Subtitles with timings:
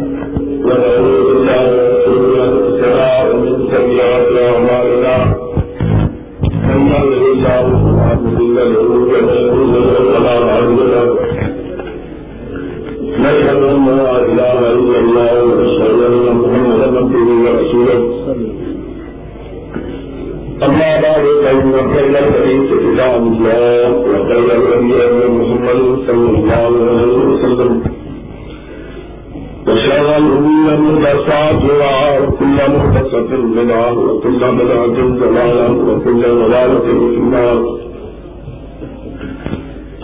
[33.42, 37.78] محدثة وكل بدعة ضلالة وكل ضلالة في النار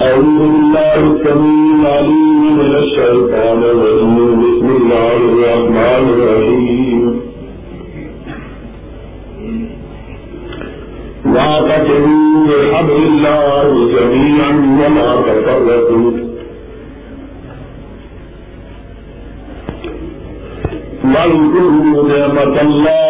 [0.03, 7.21] أعوذ بالله السميع العليم من الشيطان الرجيم بسم الله الرحمن الرحيم
[11.27, 16.11] واعتصموا بحبل الله جميعا ولا تفرقوا
[21.05, 23.04] واذكروا نعمة الله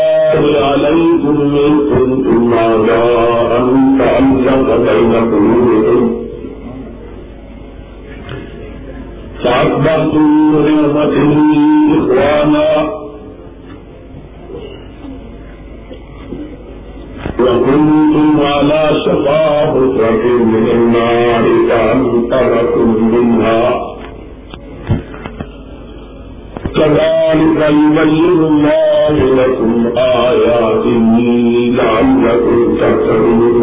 [0.74, 1.36] عليكم
[1.66, 3.50] إن كنتم أعداء
[3.98, 6.02] فألف بين قلوبكم
[9.44, 10.28] فأصبحتم
[10.64, 11.32] بنعمته
[11.98, 12.68] إخوانا.
[17.40, 23.62] وكنتم على شفا حفرة من النار فأنقذكم منها.
[26.76, 29.73] كذلك يبين الله لكم
[30.14, 31.16] آياته
[31.78, 33.53] لعلكم تهتدون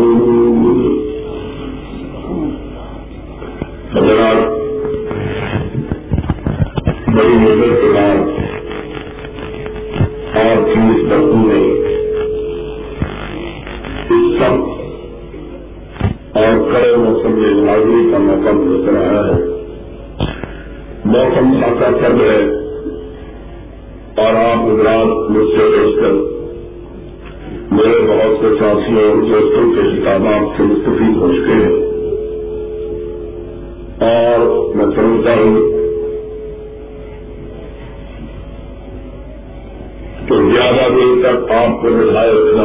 [41.72, 42.64] آپ کو بٹھائے رکھنا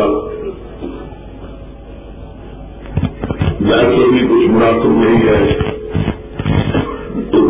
[3.67, 5.37] ویسے بھی کچھ مناسب نہیں ہے،
[7.33, 7.41] تو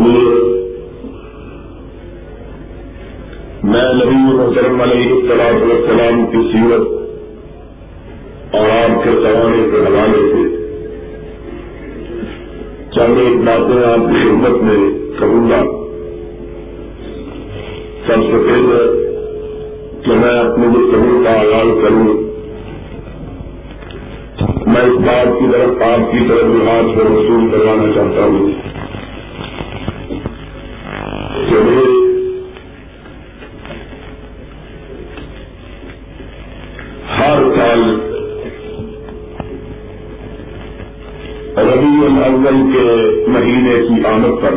[3.71, 6.85] میں نبی محترم علیہ السلام السلام کی سیرت
[8.55, 10.45] اور آپ کے زمانے کے حوالے سے
[12.97, 14.79] چند ایک باتیں آپ کی خدمت میں
[15.19, 15.63] کروں گا۔
[18.07, 18.96] سب سے پہلے
[20.77, 22.27] میں کا آغاز کروں۔
[24.67, 28.53] میں اس بات کی طرف آپ کی طرف لحاظ کو وصول کروانا چاہتا ہوں۔
[31.51, 31.57] کہ
[37.19, 38.01] ہر سال
[41.57, 44.55] ربیع الاول کے مہینے کی آمد پر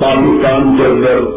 [0.00, 1.27] پاکستان کے اندر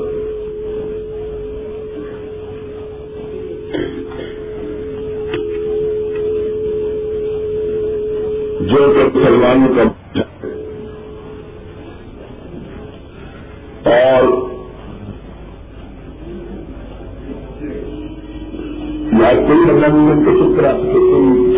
[19.52, 20.60] یا کوئی رمضان کو چپ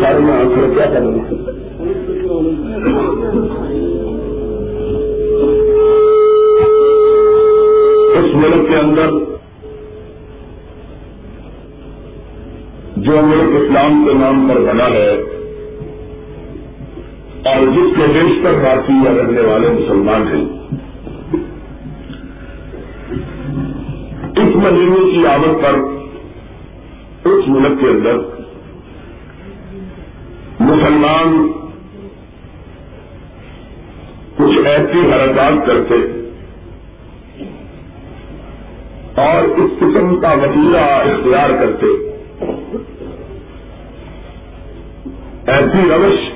[0.00, 1.22] سارے میں آخر کیا کرنا
[8.18, 9.10] اس ملک کے اندر
[12.96, 15.08] جو ملک اسلام کے نام پر بنا ہے
[17.52, 20.44] اور جس کے بیشتر باقی یا رہنے والے مسلمان ہیں،
[24.36, 25.93] اس مہینے کی آمد پر
[27.54, 28.16] ملک کے اندر
[30.60, 31.52] مسلمان
[34.36, 35.94] کچھ ایسی حرکات کرتے
[39.22, 41.86] اور اس قسم کا وسیلہ اختیار کرتے۔
[45.46, 46.32] ایسی روش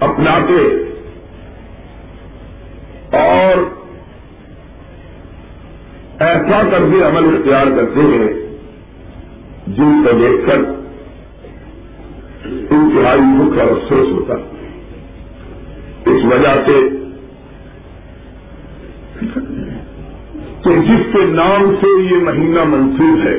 [0.00, 0.62] اپناتے
[3.16, 3.56] اور
[6.20, 8.43] ایسا کر کے عمل اختیار کرتے ہیں۔
[9.76, 10.58] جن کو دیکھ کر
[12.70, 14.34] انتہائی دکھ اور افسوس ہوتا
[16.06, 16.80] اس وجہ سے
[20.64, 23.36] کہ جس کے نام سے یہ مہینہ منسوخ ہے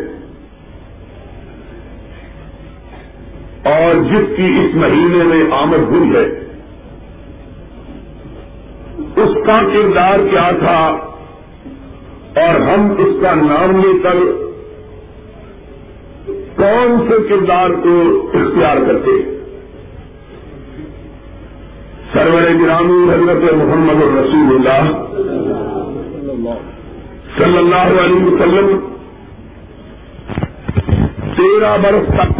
[3.75, 6.25] اور جس کی اس مہینے میں آمد ہوئی ہے،
[9.23, 10.79] اس کا کردار کیا تھا
[12.41, 14.44] اور ہم اس کا نام لے کر
[16.65, 17.91] کون سے کردار کو
[18.33, 19.11] اختیار کرتے
[22.13, 24.89] سرور گرامی حضرت محمد رسول اللہ
[27.37, 28.69] صلی اللہ علیہ وسلم،
[31.37, 32.31] تیرہ برس تک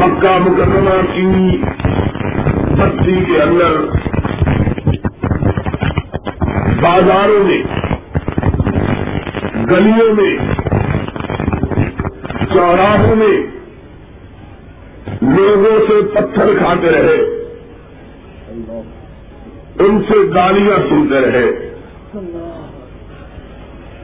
[0.00, 1.60] مکہ مکرمہ کی
[2.80, 3.78] بستی کے اندر
[6.82, 7.62] بازاروں میں،
[9.70, 10.34] گلیوں میں
[12.54, 13.46] چوراہوں میں
[15.22, 17.16] لوگوں سے پتھر کھاتے رہے،
[19.78, 21.74] ان سے گالیاں سنتے رہے۔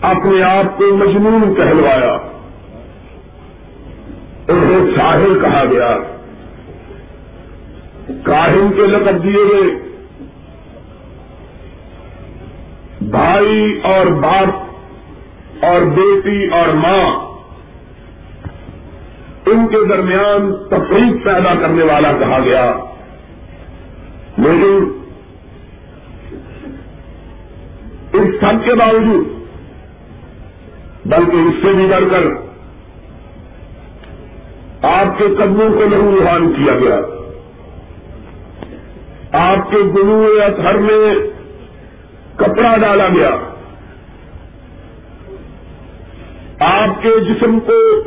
[0.01, 2.13] اپنے آپ کو مجنون کہلوایا۔
[4.49, 5.99] انہیں شاہر کہا گیا۔
[8.23, 9.89] کاہن کے لقب دیے گئے۔
[13.01, 14.71] بھائی اور باپ
[15.65, 17.30] اور بیٹی اور ماں
[19.51, 22.73] ان کے درمیان تفریح پیدا کرنے والا کہا گیا۔
[24.39, 25.01] لیکن
[28.13, 29.29] اس سب کے باوجود،
[31.07, 32.51] بلکہ اس سے بھی بڑھ کر
[34.83, 36.97] آپ کے قدموں کو لہو روحان کیا گیا۔
[39.33, 41.15] آپ کے گرو یا میں
[42.37, 43.31] کپڑا ڈالا گیا۔
[46.61, 48.01] آپ کے جسم کو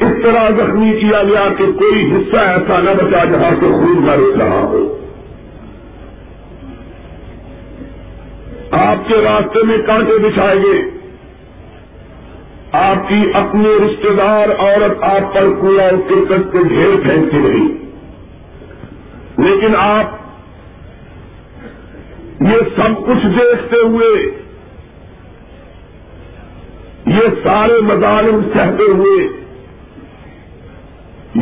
[0.00, 4.10] اس طرح زخمی کیا گیا کہ کوئی حصہ ایسا نہ بچا جہاں سے خون نہ
[4.10, 4.98] رک رہا ہو۔
[8.70, 10.90] آپ کے راستے میں کانٹے بچھائے گئے
[12.72, 17.66] آپ کی اپنے رشتے دار عورت آپ پر کوڑا کرکٹ کے ڈھیر پھینکتی رہی۔
[19.38, 20.04] لیکن آپ
[22.40, 24.30] یہ سب کچھ دیکھتے ہوئے،
[27.06, 29.45] یہ سارے مظالم سہتے ہوئے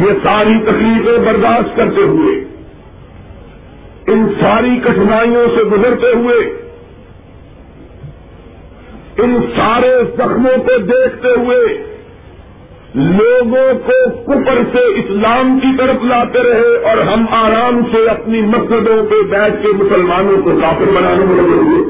[0.02, 2.44] یہ ساری تکلیفیں برداشت کرتے ہوئے،
[4.06, 6.36] ان ساری کٹھنائیوں سے گزرتے ہوئے،
[9.18, 11.58] ان سارے زخموں کو دیکھتے ہوئے
[12.94, 19.06] لوگوں کو کفر سے اسلام کی طرف لاتے رہے اور ہم آرام سے اپنی مسجدوں
[19.10, 21.82] پہ بیٹھ کے مسلمانوں کو کافر بنانے میں لگے ہوئے۔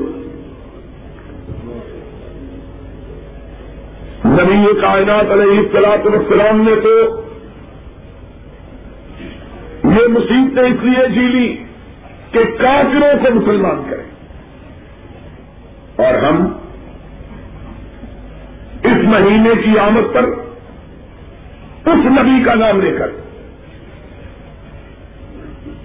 [4.27, 7.24] نبی کائنات علیہ السلاط السلام نے تو
[9.95, 11.65] یہ مصیبتیں اس لیے جیلی
[12.31, 14.05] کہ کافروں کو مسلمان کریں۔
[15.97, 16.47] اور ہم
[18.83, 20.23] اس مہینے کی آمد پر
[21.91, 23.09] اس نبی کا نام لے کر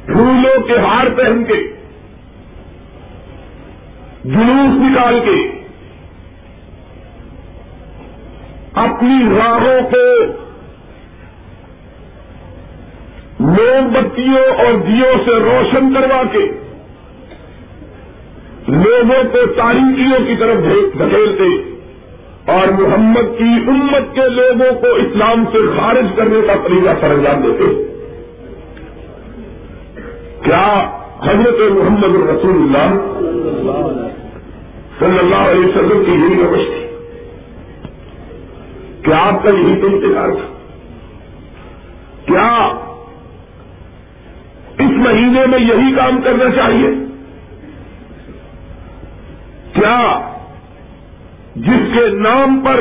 [0.05, 1.73] پھولوں کے ہار پہن کے،
[4.25, 5.59] جلوس نکال کے
[8.73, 10.25] اپنی راہوں کو
[13.39, 16.51] موم بتیوں اور دیوں سے روشن کروا کے
[18.67, 20.57] لوگوں کو تاریخیوں کی طرف
[20.93, 21.75] دھکیلتے
[22.51, 27.41] اور محمد کی امت کے لوگوں کو اسلام سے خارج کرنے کا طریقہ سر انجام
[27.41, 27.65] دیتے۔
[30.43, 30.89] کیا
[31.23, 32.89] حضرت محمد رسول اللہ
[34.99, 36.87] صلی اللہ علیہ وسلم کی یہی روش تھی؟
[39.03, 40.57] کیا آپ کا یہی تو انتظار تھا؟
[42.25, 42.85] کیا
[44.99, 46.87] اس مہینے میں یہی کام کرنا چاہیے۔
[49.73, 50.19] کیا
[51.55, 52.79] جس کے نام پر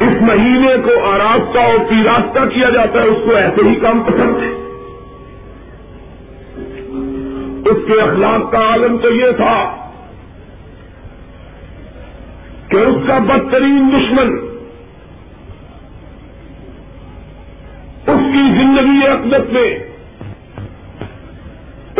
[0.00, 4.42] اس مہینے کو آراستہ اور پیراستہ کیا جاتا ہے، اس کو ایسے ہی کام پسند
[4.42, 4.52] ہے۔
[7.70, 9.76] اس کے اخلاق کا عالم تو یہ تھا
[12.68, 14.36] کہ اس کا بدترین دشمن،
[18.06, 19.93] اس کی زندگی اقدت میں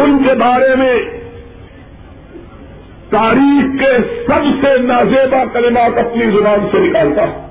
[0.04, 0.94] ان کے بارے میں
[3.10, 3.92] تاریخ کے
[4.26, 7.44] سب سے نازیبا کلمات اپنی زبان سے نکالتا ہوں۔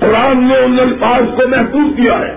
[0.00, 2.34] قرآن نے ان الفاظ کو محفوظ کیا ہے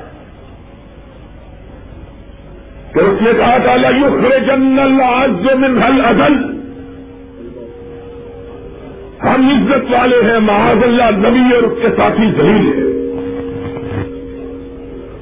[2.93, 6.37] کہ اس نے کہا تھا یخر جنل آج من حل ادل
[9.23, 12.88] ہم عزت والے ہیں، معاذ اللہ، نبی اور اس کے ساتھی ذہین ہیں۔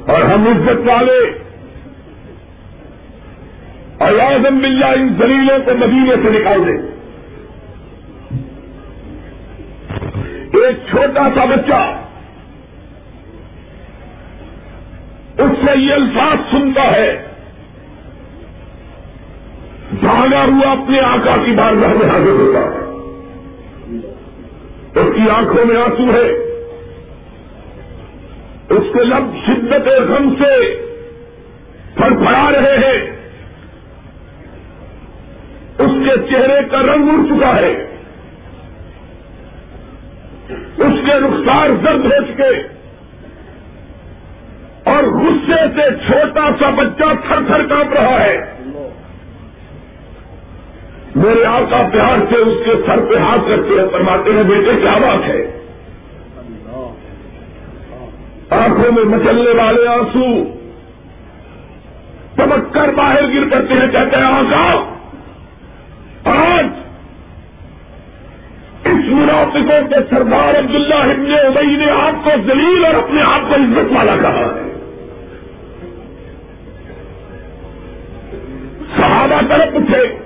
[0.07, 1.39] اور ہم عزت والے
[3.97, 6.97] اور اعظم بلّہ ان زلیلوں کو مدینے سے نکال دیں۔
[10.89, 12.01] چھوٹا سا بچہ
[15.41, 17.27] اس سے یہ الفاظ سنتا ہے،
[19.91, 22.87] بھاگا ہوا اپنے آقا کی بارگاہ میں حاضر ہوتا ہے۔
[24.99, 26.46] اس کی آنکھوں میں آنسو ہے۔
[28.77, 30.75] اس کے لب شدت غم سے
[31.96, 33.17] پھڑ پڑا رہے ہیں۔
[35.77, 37.88] اس کے چہرے کا رنگ اڑ چکا ہے۔
[40.77, 42.77] اس کے رخسار زرد ہو چکے۔
[44.84, 48.53] اور غصے سے چھوٹا سا بچہ تھر تھر کاپ رہا ہے۔
[51.15, 54.98] میرے آقا پیار سے اس کے سر پہ ہاتھ رکھتے ہیں فرماتے ہیں، بیٹے، کیا
[54.98, 55.66] بات ہے؟
[58.49, 60.43] آنکھوں میں مچلنے والے آنسو
[62.37, 64.93] چمک کر باہر گر کرتے ہیں، کہتے ہیں، آقا،
[66.31, 66.65] آج
[68.85, 73.55] اس منافقوں کے سردار عبداللہ ابن ابئی نے آپ کو دلیل اور اپنے آپ کو
[73.55, 74.73] عزت والا کہا ہے۔
[78.97, 80.17] صحابہ طرف اٹھے۔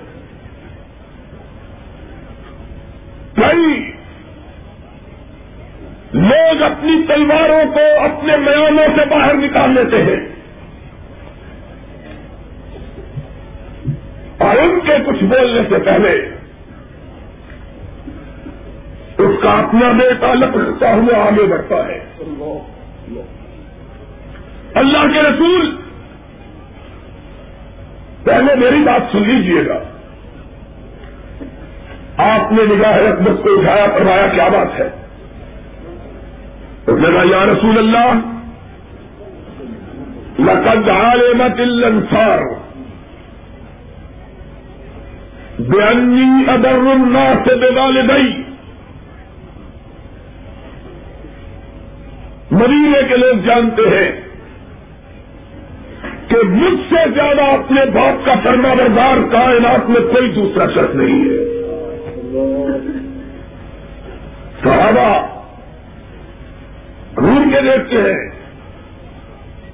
[3.36, 3.91] کئی
[6.14, 10.30] لوگ اپنی تلواروں کو اپنے میانوں سے باہر نکال لیتے ہیں
[14.38, 16.30] اور ان کے کچھ بولنے سے پہلے
[19.18, 22.06] اس کا اپنا بیٹا لپٹتا ہوا آگے بڑھتا ہے۔
[24.74, 25.76] اللہ کے رسول،
[28.24, 29.84] پہلے میری بات سن لیجیے گا۔
[32.18, 35.01] آپ نے نگاہ اقدس کو اٹھایا، فرمایا، کیا بات ہے؟
[36.88, 38.14] اس نے کہا یا رسول اللہ،
[40.40, 42.40] لقد علمت الانصار
[45.60, 48.42] بأني ادر الناس بوالدي.
[52.52, 54.22] مدینے کے لوگ جانتے ہیں
[56.28, 61.22] کہ مجھ سے زیادہ اپنے باپ کا فرما بردار کائنات میں کوئی دوسرا شخص نہیں
[61.22, 61.38] ہے۔
[64.64, 65.41] صحابہ
[67.18, 68.30] روم کے دیکھتے ہیں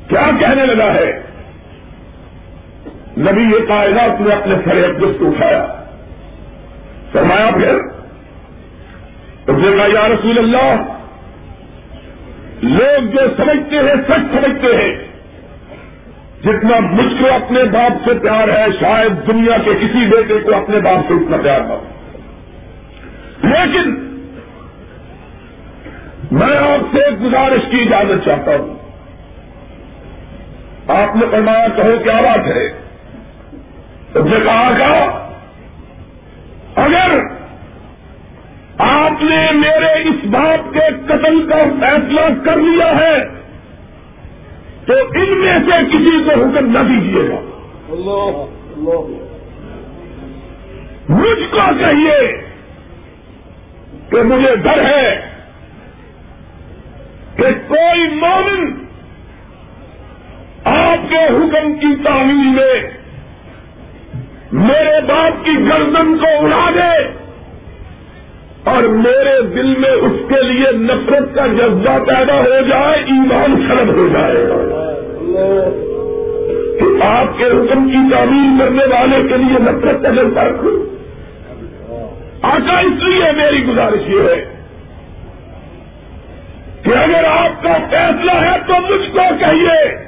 [0.09, 1.21] کیا کہنے لگا ہے؟
[3.17, 5.67] نبی یہ کائنات نے اپنے سر اقدس کو اٹھایا۔
[7.11, 7.75] فرمایا پھر
[9.47, 10.75] اس نے کہا، یا رسول اللہ،
[12.61, 15.07] لوگ جو سمجھتے ہیں، سچ سمجھتے ہیں،
[16.43, 20.79] جتنا مجھ کو اپنے باپ سے پیار ہے، شاید دنیا کے کسی بیٹے کو اپنے
[20.79, 21.83] باپ سے اتنا پیار نہ ہو۔
[23.43, 24.06] لیکن
[26.31, 28.77] میں آپ سے ایک گزارش کی اجازت چاہتا ہوں۔
[30.87, 32.65] آپ نے فرمایا کہو کیا بات ہے؟
[34.13, 35.09] اس نے کہا کہ
[36.79, 37.19] اگر
[38.77, 43.17] آپ نے میرے اس بات کے قتل کا فیصلہ کر لیا ہے،
[44.85, 47.39] تو ان میں سے کسی کو حکم نہ دیجیے گا۔
[51.09, 52.41] مجھ کو کہیے
[54.09, 55.36] کہ مجھے ڈر ہے۔
[57.37, 58.85] کہ کوئی مومن
[60.63, 62.97] آپ کے حکم کی تعمیل میں
[64.51, 67.07] میرے باپ کی گردن کو اڑا دے
[68.63, 73.87] اور میرے دل میں اس کے لیے نفرت کا جذبہ پیدا ہو جائے، ایمان خرب
[73.87, 74.45] ہو جائے۔
[76.79, 80.41] کہ آپ کے حکم کی تعمیل کرنے والے کے لیے نفرت کا جذبہ
[82.41, 84.56] آقا، اس لیے میری گزارش یہ ہے
[86.87, 90.07] کہ اگر آپ کا فیصلہ ہے تو مجھ کو کہیے۔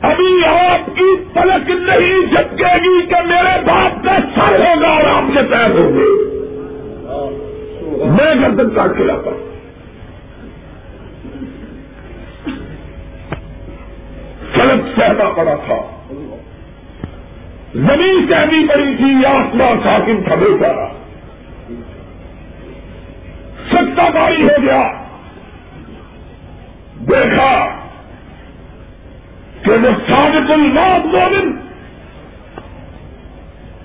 [0.00, 5.22] ابھی آپ کی پلک نہیں جھپکے گی کہ میرے باپ کا سر ہوگا اور آپ
[5.34, 6.36] کے پیر ہوں گے۔
[8.04, 9.46] میں گردن کاٹ کے لاتا ہوں۔
[14.54, 15.76] سڑک سہنا پڑا تھا۔
[17.74, 20.88] زمین سہنی پڑی تھی آسمان ساکن تھا، بے پارا
[23.68, 25.05] سستا باری ہو گیا۔
[27.08, 27.80] دیکھا
[29.62, 31.52] کہ وہ صادق الموت مومن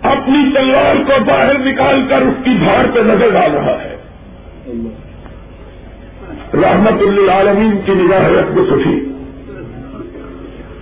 [0.01, 3.95] اپنی تلوار کو باہر نکال کر اس کی بھاڑ پہ نظر ڈال رہا ہے۔
[6.53, 9.13] رحمت اللہ عالمین کی نگاہ رکھ سفی۔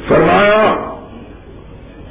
[0.08, 0.74] فرمایا،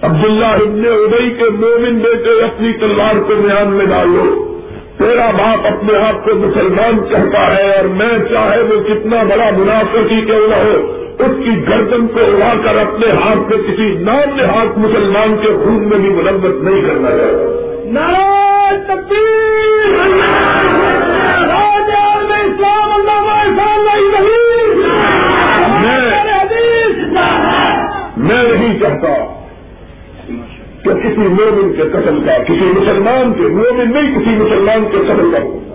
[0.02, 4.47] عبداللہ ابن ابئی کے مومن بیٹے اپنی تلوار کو میان میں ڈالو
[4.98, 10.20] تیرا باپ اپنے آپ کو مسلمان کہتا ہے اور میں چاہے وہ کتنا بڑا منافقی
[10.26, 14.44] کیوں نہ ہو اس کی گردن کو اڑا کر اپنے ہاتھ سے کسی نام نے
[14.44, 17.58] ہاتھ مسلمان کے خون میں بھی مرمت نہیں کرنا ہے
[28.16, 29.37] میں نہیں چاہتا۔
[30.88, 35.32] اسلام کسی مومن کے قتل کا، کسی مسلمان کے، مومن نہیں، کسی مسلمان کے قتل
[35.32, 35.74] کا۔ ہوگا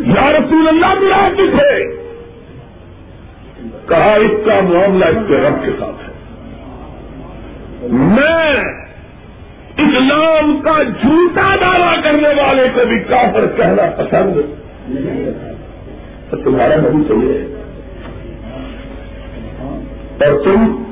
[0.00, 1.12] یا رسول اللہ بھی
[1.50, 2.00] تھے
[3.86, 6.10] کہا، اس کا معاملہ اس کے رب کے ساتھ ہے۔
[7.90, 8.56] میں
[9.76, 14.36] اسلام کا جھوٹا دعویٰ کرنے والے کو بھی کافر کہنا پسند
[16.44, 17.56] تمہارا نہیں چاہیے
[20.20, 20.89] اور تم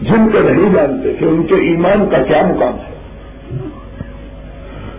[0.00, 2.94] جن کو نہیں جانتے کہ ان کے ایمان کا کیا مقام ہے؟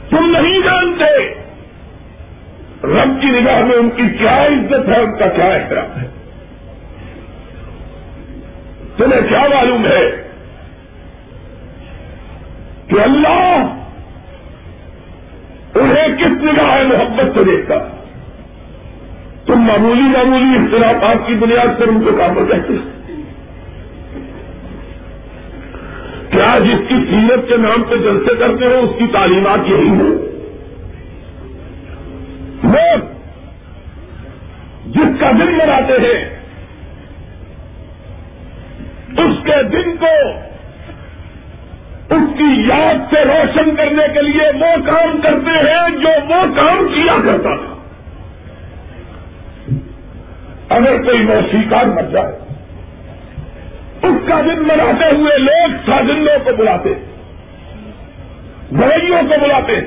[0.10, 1.34] تم نہیں جانتے!
[2.84, 6.08] رب کی نگاہ میں ان کی کیا عزت ہے، ان کا کیا احترام ہے؟
[8.98, 10.12] تمہیں کیا معلوم ہے
[12.88, 13.74] کہ اللہ
[15.76, 17.76] انہیں کس نگاہ محبت سے دیکھتا
[19.46, 22.74] تم معمولی معمولی اختلافات کی بنیاد پر ان کو کام پر کہتے
[26.38, 30.16] کیا جس کی سیرت کے نام پہ جلسے کرتے ہو، اس کی تعلیمات یہی ہیں؟
[32.64, 33.06] لوگ
[34.88, 36.20] جس کا دن مناتے ہیں،
[39.18, 40.14] اس کے دن کو
[42.16, 46.88] اس کی یاد سے روشن کرنے کے لیے وہ کام کرتے ہیں جو وہ کام
[46.94, 47.74] کیا کرتا تھا۔
[50.70, 52.47] اگر کوئی موسیقار مر جائے
[54.04, 56.90] اس کا دن مناتے ہوئے لوگ سازندوں کو بلاتے
[58.72, 59.82] گوئیوں کو بلاتے،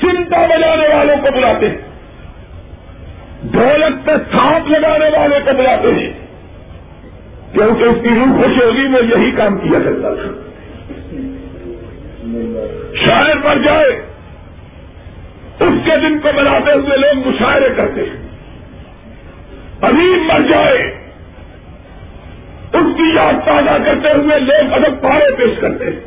[0.00, 1.76] چنتا بجانے والوں کو بلاتے ہیں
[3.42, 6.12] ڈھولک پہ سانپ لگانے والوں کو بلاتے ہیں۔
[7.52, 10.30] کیونکہ اس کی روح خوش ہوگی، وہ یہی کام کیا کرتا تھا۔
[12.94, 13.88] شاعر پر جائے،
[15.60, 18.28] اس کے دن کو بناتے ہوئے لوگ مشاعرے کرتے ہیں۔
[19.80, 20.93] ابھی مر جائے
[22.74, 26.00] اس کی یاد تازہ کرتے ہوئے لوگ ادب پارے پیش کرتے ہیں۔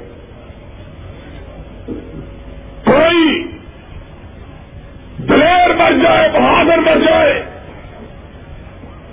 [2.86, 3.44] کوئی
[5.18, 7.46] دلیر مر جائے، بہادر مر جائے،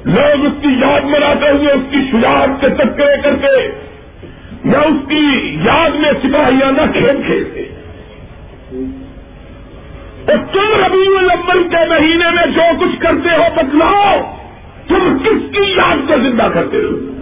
[0.04, 3.66] لوگ اس کی یاد مناتے ہوئے، اس کی شجاعت کے تذکرے کرتے،
[4.64, 7.60] یا اس کی یاد میں سپاہیانہ کھیل کھیلتے۔
[10.32, 14.34] اور تم ربیع الاول کے مہینے میں جو کچھ کرتے ہو، بتلاؤ،
[14.88, 17.13] تم کس کی یاد کو زندہ کرتے ہو؟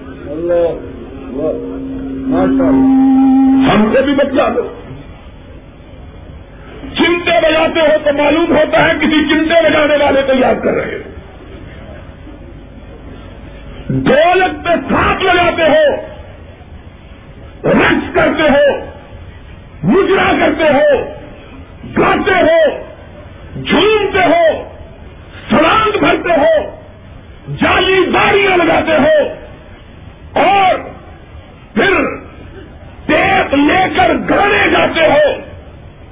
[3.71, 4.63] ہم کو بھی بتلا دو۔
[6.95, 10.95] چمٹے بجاتے ہو تو معلوم ہوتا ہے کسی چمٹے بجانے والے کو یاد کر رہے
[10.95, 11.11] ہو
[13.89, 15.97] دولت پہ ساتھ لگاتے ہو،
[17.65, 18.77] رقص کرتے ہو،
[19.83, 21.05] مجرا کرتے ہو،
[21.99, 22.81] گاتے ہو،
[23.63, 24.65] جھومتے ہو
[25.51, 26.71] سلام بھرتے ہو،
[27.49, 29.42] جالی داریاں لگاتے ہو۔
[30.35, 30.75] اور
[31.75, 32.05] پھر
[33.07, 35.53] ٹیپ لے کر گانے جاتے ہو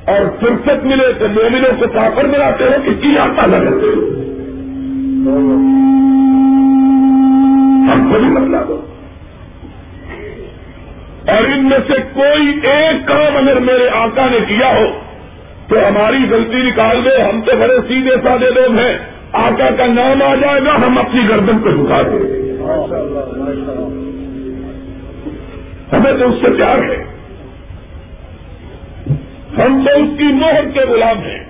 [0.04, 4.16] اور فرصت ملے تو مومنوں کو کافر بناتے ہو کہ کی آتا لگاتے ہو؟
[7.92, 8.86] ہم کو بھی بدلا دو
[11.28, 14.86] اور ان میں سے کوئی ایک کام اگر میرے آقا نے کیا ہو
[15.68, 18.98] تو ہماری غلطی نکال دو، ہم تو بڑے سیدھے سادے لوگ ہیں۔
[19.32, 22.50] آقا کا نام آ جائے گا، ہم اپنی گردن کو جھکا دیں۔
[25.92, 27.04] ہمیں تو اس سے پیار ہے۔
[29.58, 31.44] ہم تو اس کی مہر کے غلام ہیں۔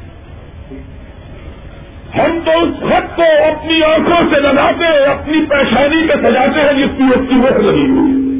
[2.19, 6.73] ہم تو اس خط کو اپنی آنکھوں سے لگاتے ہیں اپنی پریشانی کے سجاتے ہیں
[6.73, 8.31] جس کی اس کی مہر لگی ہوئی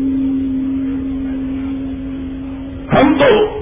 [2.93, 3.61] ہم تو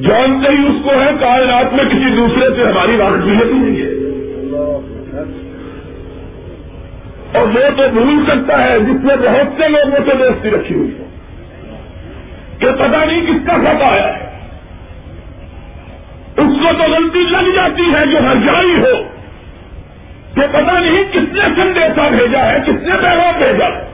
[0.00, 3.97] جانتے ہی اس کو ہے کائنات میں کسی دوسرے سے ہماری واقفیت نہیں ہے۔
[7.32, 10.94] اور وہ تو بھول سکتا ہے جس میں بہت سے لوگوں سے دوستی رکھی ہوئی
[10.98, 11.04] ہے
[12.58, 14.28] کہ پتا نہیں کس کا خط آیا ہے۔
[16.36, 19.02] اس کو تو غلطی لگ جاتی ہے جو ہر جائی ہو
[20.34, 23.88] کہ پتا نہیں کس نے سندیشہ بھیجا ہے، کس نے پیغام بھیجا ہے۔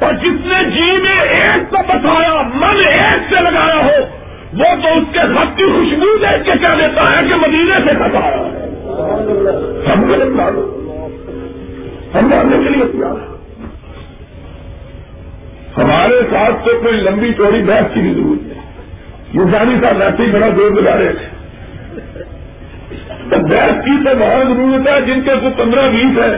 [0.00, 4.04] اور جس نے جی میں ایک کو بتایا من ایک سے لگایا ہو،
[4.52, 7.90] وہ تو اس کے خط کی خوشبو دیکھ کے کیا دیتا ہے کہ مدینے سے
[7.90, 8.66] خط آیا ہے۔
[9.92, 10.36] ہم غلط
[12.14, 13.28] ہم ماننے کے لیے تیار ہے
[15.76, 18.60] ہمارے ساتھ تو کوئی لمبی چوڑی بحث کی بھی ضرورت ہے
[19.34, 21.26] یہ جانی صاحب ویسے ہی بڑا زور لگا رہے تھے۔
[23.30, 26.34] تو بحث کی تو بہت ضرورت ہے، جن کے کچھ پندرہ بیس ہے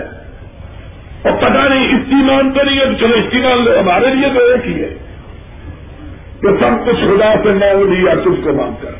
[1.22, 4.82] اور پتا نہیں استعمال تو نہیں ہے، تو چلو استعمال ہمارے لیے تو ایک ہی
[4.82, 4.94] ہے
[6.40, 8.92] کہ سب کچھ خدا سے نہ لیا تجھ کو مان کر۔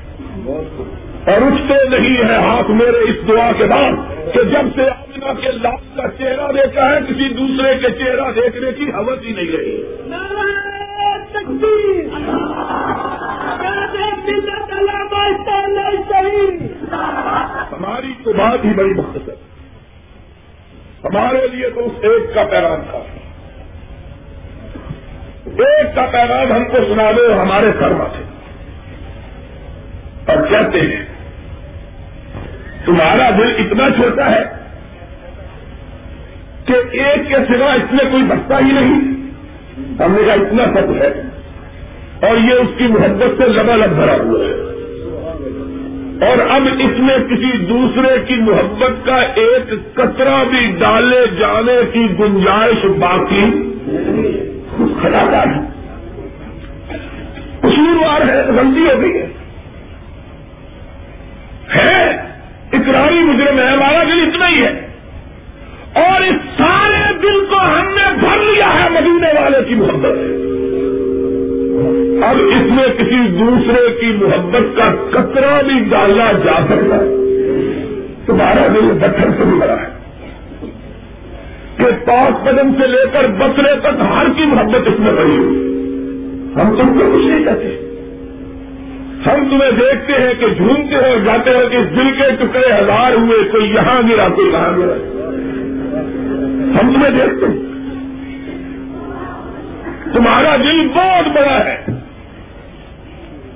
[1.31, 3.93] اور اٹھتے نہیں ہے ہاتھ میرے اس دعا کے بعد
[4.35, 4.83] کہ جب سے
[5.23, 9.33] آمنا کے لاپ کا چہرہ دیکھا ہے، کسی دوسرے کے چہرہ دیکھنے کی حوث ہی
[9.33, 9.83] نہیں رہی۔
[17.73, 19.33] ہماری تو بات ہی بڑی مختصر
[21.05, 22.99] ہمارے لیے تو اس ایک کا پیغام تھا۔
[25.45, 28.25] ایک کا پیغام ہم کو سنا دو، ہمارے کرما تھے۔
[30.27, 31.05] اور کہتے ہیں،
[32.85, 34.62] تمہارا دل اتنا چھوٹا ہے
[36.73, 39.23] کہ ایک کے سوا اس میں کوئی بچتا ہی نہیں۔
[40.03, 41.23] ہم نے کہا اتنا سب ہے۔
[42.29, 44.73] اور یہ اس کی محبت سے لگا لگ بھرا ہوا ہے۔
[46.27, 52.07] اور اب اس میں کسی دوسرے کی محبت کا ایک کترا بھی ڈالے جانے کی
[52.21, 53.73] گنجائش باقی ہے۔
[57.61, 59.27] قصوروار ہے، غلطی ہو گئی ہے،
[62.73, 64.82] اقراری مجرم ہے، ہمارا دل اتنا ہی ہے۔
[65.95, 70.43] اور اس سارے دل کو ہم نے بھر لیا ہے مدینے والے کی محبت
[72.25, 77.23] اب اس میں کسی دوسرے کی محبت کا کترا بھی ڈالنا جا سکتا ہے۔
[78.27, 80.03] تمہارا دل پتھر سے بھی بڑا ہے۔
[81.77, 85.73] کہ پاک قدم سے لے کر بسرے تک ہر کی محبت اس میں بڑی ہوئی
[86.57, 87.79] ہم تم کو کچھ نہیں کہتے۔
[89.27, 93.49] ہم تمہیں دیکھتے ہیں کہ جھومتے ہو جاتے ہیں کہ دل کے ٹکڑے ہزار ہوئے،
[93.53, 95.22] کوئی یہاں گرا، کوئی یہاں گرا۔
[96.83, 97.73] ہم تمہیں دیکھتے ہیں
[100.15, 101.85] تمہارا دل بہت بڑا ہے۔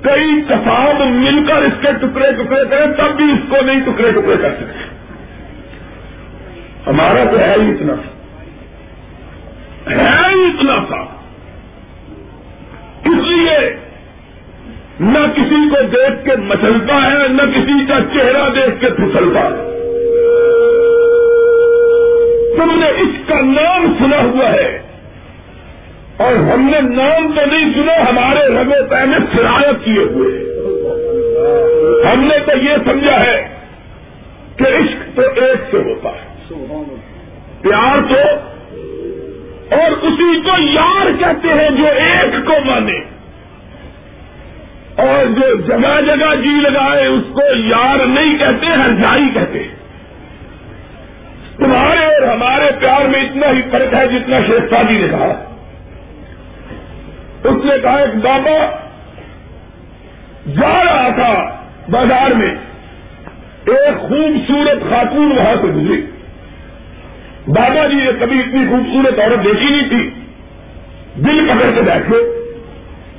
[0.02, 4.12] کئی کسان مل کر اس کے ٹکڑے ٹکڑے کریں، تب بھی اس کو نہیں ٹکڑے
[4.12, 4.96] ٹکڑے کر سکتے۔
[6.86, 7.92] ہمارا تو ہے ہی اتنا۔
[9.90, 11.00] ہے ہی اتنا سا
[13.04, 13.76] اس لیے
[15.00, 19.86] نہ کسی کو دیکھ کے مچلتا ہے، نہ کسی کا چہرہ دیکھ کے پھسلتا ہے۔
[22.57, 24.83] تم نے اس کا نام سنا ہوا ہے۔
[26.16, 30.47] اور ہم نے نام تو نہیں سنا، ہمارے رگو پہ میں سرایت کیے ہوئے۔
[32.12, 33.49] ہم نے تو یہ سمجھا ہے
[34.57, 36.27] کہ عشق تو ایک سے ہوتا ہے۔
[37.61, 38.16] پیار تو
[39.71, 43.01] اور اسی کو یار کہتے ہیں جو ایک کو مانے۔
[44.97, 49.75] اور جو جگہ جگہ جی لگائے، اس کو یار نہیں کہتے، ہر جائی کہتے
[51.59, 55.45] تمہارے اور ہمارے پیار میں اتنا ہی فرق ہے جتنا شیخ شادی نے کہا۔
[57.45, 58.81] اس نے کہا، ایک بابا
[60.61, 62.55] جا رہا تھا بازار میں،
[63.66, 66.07] ایک خوبصورت خاتون وہاں سے گزری۔
[67.47, 70.11] بابا جی نے کبھی اتنی خوبصورت عورت دیکھی نہیں تھی۔
[71.16, 72.47] دل پکڑ کے بیٹھے۔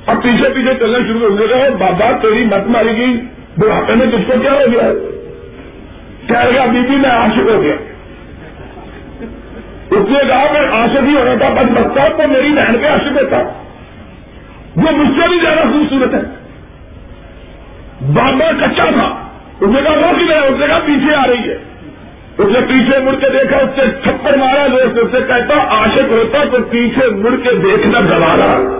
[0.06, 3.20] اب پیچھے پیچھے چلنا شروع ہو گیا بابا تیری مت ماری گئی۔
[3.58, 4.92] بڑھاپے میں تجھ کو کیا ہو گیا؟
[6.26, 7.74] کہہ گیا بی، میں عاشق ہو گیا۔
[9.90, 13.22] اس نے کہا، میں عاشق ہی ہونا تھا بس بچہ تو میری بہن پہ عاشق
[13.22, 13.36] ہوتا
[14.76, 16.20] وہ مجھ سے بھی زیادہ خوبصورت ہے۔
[18.12, 19.28] بابا کچا تھا۔
[19.60, 21.58] اس نے کہا، وہ کی اس نے کہا، پیچھے آ رہی ہے۔
[22.38, 26.04] اس نے پیچھے مڑ کے دیکھا، اس سے چھپڑ مارا دوست، اس سے کہتا، عاشق
[26.04, 28.74] ہوتا تو پیچھے مڑ کے دیکھنا گوارا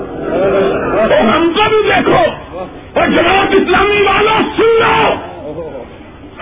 [1.08, 2.58] تو ہم کو بھی دیکھو۔
[2.92, 5.14] اور جناب اسلامی والا سن لو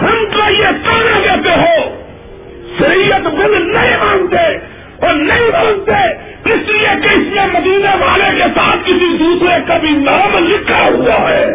[0.02, 2.05] ہم کو یہ کہنا دیتے ہو؟
[2.80, 4.56] شریعت بل نہیں مانتے
[5.06, 6.12] اور نہیں مانتے،
[6.52, 10.82] اس لیے کہ اس میں مدینے والے کے ساتھ کسی دوسرے کا بھی نام لکھا
[10.88, 11.46] ہوا ہے۔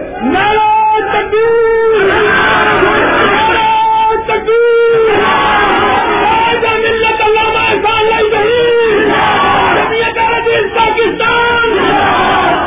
[10.75, 11.79] پاکستان۔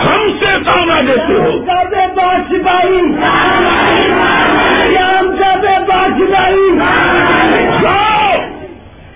[0.06, 1.64] ہم سے کہنا دیتے ہو۔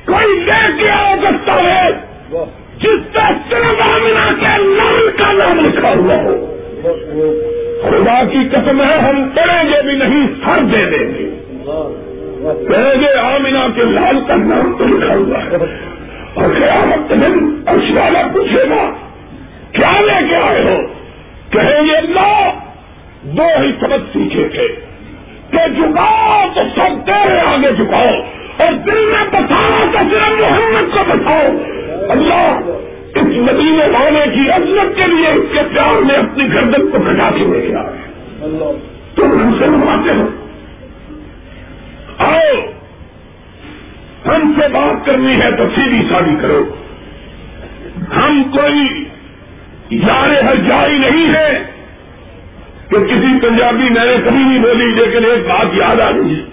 [0.09, 1.91] کوئی لے کے آ سکتا ہے
[2.79, 3.19] جس پہ
[3.51, 6.55] صرف آمنا کے نام کا نام لکھا ہوا ہو۔
[7.83, 11.31] خدا کی قسم ہے، ہم پڑھیں گے بھی نہیں سر دے دیں گے۔
[12.69, 15.57] کہیں گے آمنا کے لال کا نام تو لکھا ہوا ہے۔
[16.35, 18.91] اور قیامت دن اشوالا پوچھے گا،
[19.73, 20.81] کیا لے کے آئے ہو؟
[21.51, 22.51] کہیں گے اللہ
[23.23, 24.69] دو ہی سبق سیکھے تھے
[25.51, 30.99] کہ جھکاؤ تو سب تیرے آگے جھکاؤ۔ اور دل میں بتاؤ تو صرف محمد کو
[31.09, 31.43] بتاؤ
[32.09, 32.71] اللہ
[33.15, 37.31] اس مدینے والے کی عزت کے لیے اس کے پیار میں اپنی گردن کو بٹا
[37.31, 37.97] کے لے کے آئے
[39.15, 40.29] تم ہم سے منواتے ہو۔
[42.19, 42.61] آؤ،
[44.27, 46.65] ہم سے بات کرنی ہے تو سیدھی شادی کرو۔
[48.17, 49.05] ہم کوئی
[49.91, 51.63] یار ہر جائی نہیں ہے
[52.89, 56.45] کہ کسی پنجابی میں نے کبھی نہیں بولی لیکن ایک بات یاد آ گئی۔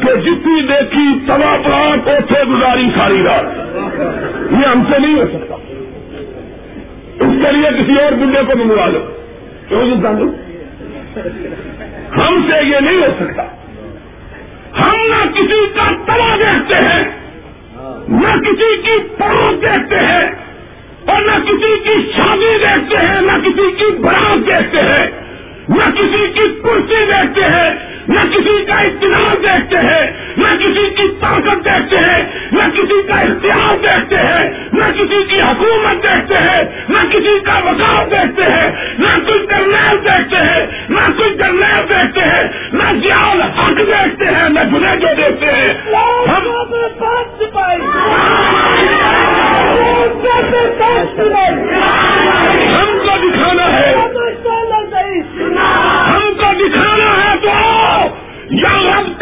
[0.00, 3.44] کہ جتنی دیکھی توا پڑا کوٹھے گزاری ساری رات۔
[4.50, 5.54] یہ ہم سے نہیں ہو سکتا۔
[7.20, 8.98] اس کے لیے کسی اور بڈے کو منگوا لو۔
[9.68, 10.24] کیوں جی جانو
[12.16, 13.42] ہم سے یہ نہیں ہو سکتا۔
[14.80, 17.04] ہم نہ کسی کا توا دیکھتے ہیں،
[18.08, 20.30] نہ کسی کی پڑوس دیکھتے ہیں
[21.06, 25.10] اور نہ کسی کی شادی دیکھتے ہیں، نہ کسی کی برات دیکھتے ہیں،
[25.68, 31.08] نہ کسی کی کرسی دیکھتے ہیں۔ نہ کسی کا اطلاع دیکھتے ہیں، نہ کسی کی
[31.20, 36.62] طاقت دیکھتے ہیں، نہ کسی کا اختیار دیکھتے ہیں، نہ کسی کی حکومت دیکھتے ہیں،
[36.88, 42.20] نہ کسی کا وقار دیکھتے ہیں، نہ کوئی جرنیل دیکھتے ہیں، نہ کوئی جرنیل دیکھتے
[42.20, 45.74] ہیں، نہ جیال حق دیکھتے ہیں، نہ جنہیں جو دیکھتے ہیں۔
[46.28, 46.46] ہم
[52.66, 53.94] ہم کو دکھانا ہے
[56.06, 58.08] ہم کو دکھانا ہے تو آؤ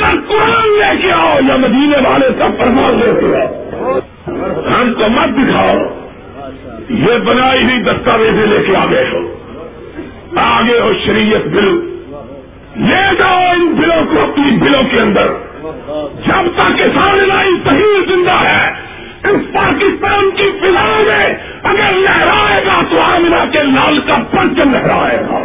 [0.01, 3.47] یا رب کا قرآن لے کے آؤ یا مدینے والے کا فرمان لے کے آؤ۔
[4.81, 5.77] ہم کو مت دکھاؤ۔
[6.91, 9.35] یہ بنائی ہوئی دستاویزیں لے کے آگے ہو۔
[10.37, 11.97] آگے ہو شریعت بل۔
[12.77, 15.27] لے جاؤ ان بلوں کو اپنی بلوں کے اندر۔
[16.27, 18.69] جب تک کسان لائی صحیح زندہ ہے،
[19.31, 25.21] اس پاکستان کی فضا میں اگر لہرائے گا تو آمنا کے لال کا پنچم لہرائے
[25.21, 25.41] گا۔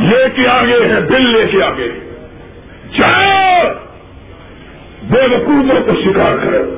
[0.00, 1.92] لے کے آگے ہے بل لے کے آگے۔
[2.96, 3.62] چاہے
[5.02, 6.74] بے وقوفوں کو شکار کرو۔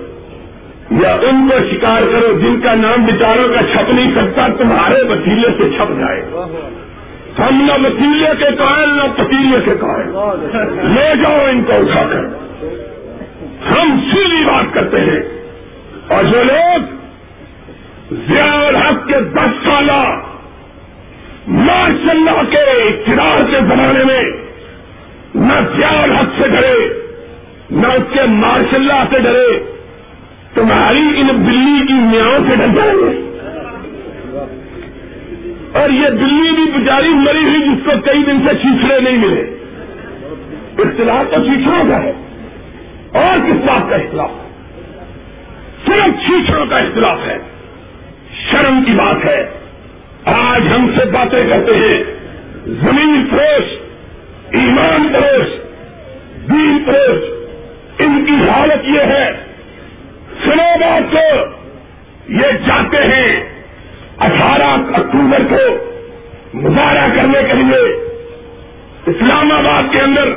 [0.90, 5.48] یا ان کو شکار کرو جن کا نام بچاروں کا چھپ نہیں سکتا، تمہارے وسیلے
[5.59, 6.20] سے چھپ جائے۔
[7.38, 10.09] ہم نہ وسیلے کے قائل، نہ پتیلے کے قائل۔
[10.94, 12.24] لے جاؤ ان کو اٹھا کر۔
[13.70, 15.20] ہم سیدھی بات کرتے ہیں۔
[16.09, 16.99] اور جو لوگ
[18.12, 20.20] زیاد حق کے دس سالہ
[21.48, 24.22] ماشاء اللہ کے اقتدار کے زمانے میں
[25.34, 27.00] نہ زیاد حق سے ڈرے،
[27.70, 29.74] نہ اس کے ماشاء اللہ سے ڈرے،
[30.54, 33.30] تمہاری ان بلی کی میاں سے ڈر جائیں گے
[35.72, 39.56] اور یہ بلی بھی بچاری مری ہوئی جس کو کئی دن سے چیچڑے نہیں ملے۔
[40.78, 42.12] اختلاف تو چیچڑوں کا ہے۔
[43.12, 44.30] اور کس بات کا اختلاف؟
[45.86, 47.38] صرف چیچڑوں کا اختلاف ہے۔
[48.34, 49.50] شرم کی بات ہے۔
[50.24, 52.04] آج ہم سے باتیں کرتے ہیں۔
[52.66, 53.78] زمین فروش،
[54.50, 55.46] ایمان فروش،
[56.50, 57.22] دین فروش۔
[57.98, 59.32] ان کی حالت یہ ہے۔
[60.44, 61.44] سنو بات کو۔
[62.28, 63.50] یہ جاتے ہیں۔
[64.18, 65.90] اٹھارہ اکتوبر کو
[66.54, 68.04] مظاہرہ کرنے کے لیے
[69.06, 70.28] اسلام آباد کے اندر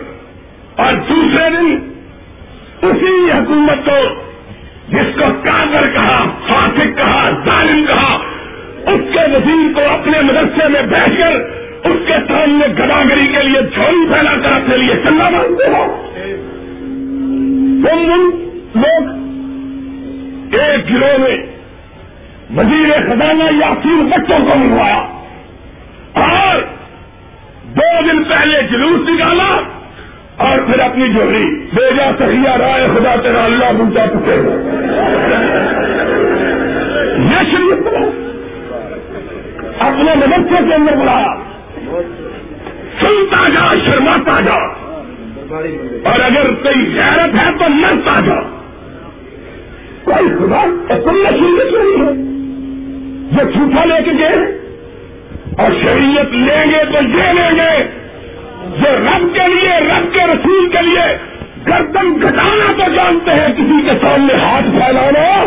[0.76, 1.94] اور دوسرے دن
[2.82, 4.23] اسی حکومت کو
[4.90, 8.18] جس کو کاغر کہا، فاسق کہا، ظالم کہا،
[8.88, 13.62] اس کے وزیر کو اپنے مدرسے میں بیٹھ کر اس کے سامنے گداگری کے لیے
[13.62, 16.10] جھولی پھیلا کر اپنے لیے چلنا مانگتے ہو۔
[17.86, 18.30] تم
[18.76, 19.24] لوگ
[20.54, 21.38] ایک گروہ میں
[22.58, 25.00] وزیر خزانہ یاسین بچوں کو منگوایا
[26.14, 26.62] اور
[27.64, 29.50] دو دن پہلے جلوس نکالا۔
[30.44, 34.36] اور پھر اپنی جوڑی بیجا سہیا رائے خدا تیرا اللہ بلتا پکے
[37.18, 37.88] یہ شریف
[39.80, 41.36] اپنے مدرسے کے اندر بلایا
[43.02, 44.56] سنتا جا، شرماتا جا۔
[46.10, 48.42] اور اگر کوئی غیرت ہے تو مرتا جا۔
[50.04, 52.34] کوئی خدا سننا شریعت نہیں ہے۔
[53.32, 54.58] یہ جھوٹا لے کے گئے
[55.58, 58.03] اور شریعت لیں گے تو یہ لیں گے۔
[58.64, 61.18] جو رب کے لیے، رب کے رسول کے لیے
[61.68, 65.44] گردن گھٹانا تو جانتے ہیں، کسی کے سامنے ہاتھ پھیلانا۔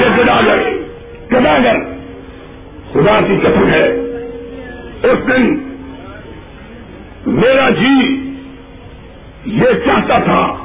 [0.00, 0.58] یہ گداگر
[1.32, 1.76] گداگر
[2.92, 3.88] خدا کی قسم ہے۔
[5.02, 5.58] اس دن
[7.26, 8.20] میرا جی
[9.46, 10.56] یہ چاہتا تھا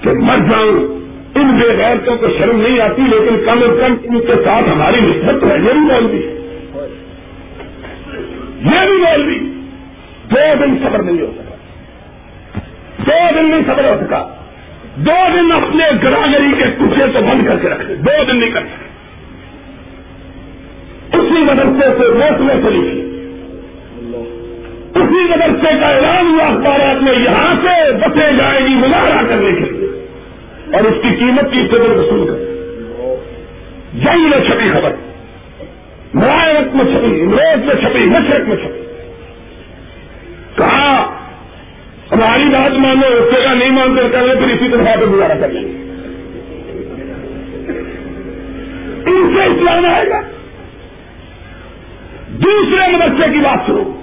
[0.00, 1.00] کہ مر جاؤں۔
[1.34, 5.00] ان بے غیرتوں کو شرم نہیں آتی، لیکن کم از کم ان کے ساتھ ہماری
[5.00, 6.33] نسبت ہے، یہ بھی بول دی
[8.64, 9.38] یہ بھی بول دی
[10.30, 11.54] دو دن صبر نہیں ہو سکا۔
[12.98, 14.28] دو دن نہیں صبر ہو سکا۔
[14.96, 18.60] دو دن اپنے گراگری کے کچے تو بند کر کے رکھے دو دن نہیں کر
[18.60, 18.84] سکے۔
[21.16, 23.10] اسی مدرسے سے روکنے سے لکھی
[24.94, 29.70] اسی مدرسے کا اعلان ہوا اخبارات میں، یہاں سے بسے جائے گی مظاہرہ کرنے کے
[29.70, 30.16] لیے۔
[30.72, 32.54] اور اس کی قیمت کی قدر وصول کر۔
[33.94, 35.13] جنگ میں چھپی خبر۔
[36.14, 38.84] مرایت میں چھپی امروز میں چھپی، مشرق میں چھپی۔
[40.56, 41.18] کہا
[42.12, 45.48] ہماری بات مانو، اس کا نہیں مانتے کر لیں پھر اسی طرح پہ گزارا کر
[45.48, 45.84] لیں۔ گے
[49.06, 50.20] ان سے اسلام آئے گا۔
[52.28, 54.00] دوسرے مدرسے کی بات سنو۔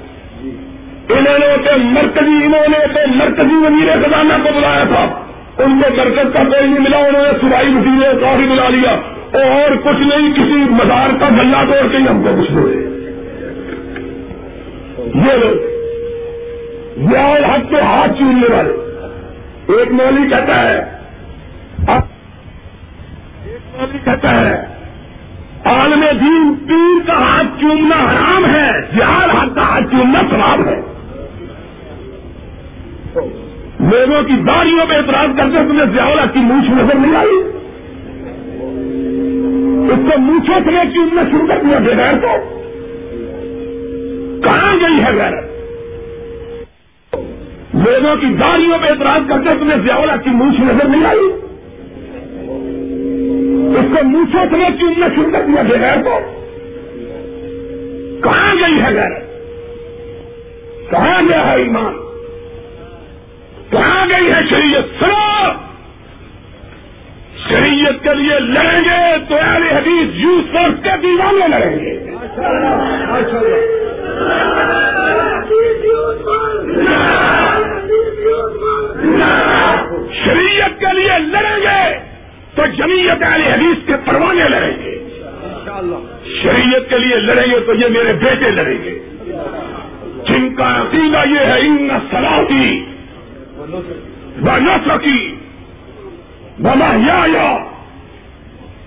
[1.09, 5.03] انہوں نے تو مرکزی، انہوں نے تو مرکزی وزیر خزانہ کو بلایا تھا۔
[5.63, 8.95] ان کو مرکز کا کوئی نہیں ملا، انہوں نے سرائی وزیر کافی بلا لیا۔
[9.33, 12.79] اور کچھ نہیں، کسی مزار کا گلا توڑ کے ہم کو کچھ دے
[15.19, 15.69] یہ لوگ
[17.45, 18.73] حق کے ہاتھ چوننے والے۔
[19.73, 20.77] ایک مولی کہتا ہے
[23.45, 24.55] ایک مولی کہتا ہے،
[25.65, 30.79] عالم دین پیر کا ہاتھ چومنا حرام ہے جہاد حق کا ہاتھ چومنا خراب ہے۔
[33.79, 37.50] لوگوں کی داڑیوں پہ اعتراض کرتے تمہیں زیادہ کی مونچھ نظر نہیں آئی؟
[40.11, 42.37] اس کو مونچھوں سے چومنا شروع کر دیا بغیر تو
[44.43, 45.31] کہاں گئی ہے غیر
[47.73, 51.27] لوگوں کی داڑیوں پہ اعتراض کرتے تمہیں زیادہ کی مونچھ نظر نہیں آئی؟
[53.77, 56.19] اس کو مونچھوں سے چومنا شروع کر دیا بغیر تو
[58.23, 59.19] کہاں گئی ہے غیر
[60.91, 61.93] کہاں گیا ہے ایمان؟
[63.71, 65.60] کہاں گئی ہے شریعت؟ سنو!
[67.51, 71.99] شریعت کے لیے لڑیں گے تو اہل حدیث یوز فورس کے دیوانے لڑیں گے۔
[80.25, 81.99] شریعت کے لیے لڑیں گے
[82.55, 84.97] تو جمیت اہل حدیث کے پروانے لڑیں گے۔
[86.43, 88.99] شریعت کے لیے لڑیں گے تو یہ میرے بیٹے لڑیں گے۔
[90.27, 92.85] جن کا عقیدہ یہ ہے، ان سلاحی
[94.41, 95.35] و نسکی
[96.63, 97.57] و محیا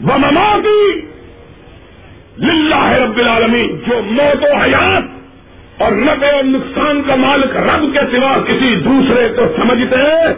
[0.05, 1.01] و مماتی
[2.39, 5.03] للہ رب العالمین، جو موت و حیات
[5.83, 10.35] اور نفع و نقصان کا مالک رب کے سوا کسی دوسرے کو سمجھتے ہیں؟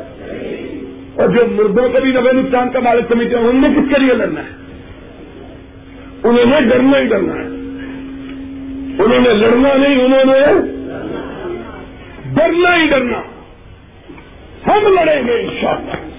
[1.14, 4.00] اور جو مردوں کو بھی نفع نقصان کا مالک سمجھتے ہیں، ان نے کس کے
[4.00, 4.48] لیے لڑنا ہے؟
[6.28, 7.46] انہوں نے ڈرنا ہی ڈرنا ہے۔
[9.04, 10.40] انہوں نے لڑنا نہیں، انہوں نے
[12.34, 13.18] ڈرنا ہی ڈرنا۔
[14.66, 16.15] ہم لڑیں گے انشاءاللہ۔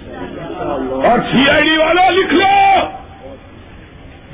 [0.60, 2.80] اور سی آئی ڈی والا لکھ لو۔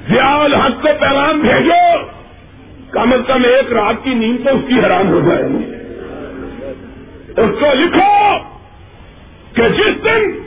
[0.07, 1.97] زیال حق کو پیغام بھیجو۔
[2.91, 5.75] کم از کم ایک رات کی نیند تو اس کی حرام ہو جائے گی۔
[7.27, 8.37] اس کو لکھو
[9.53, 10.39] کہ جس دن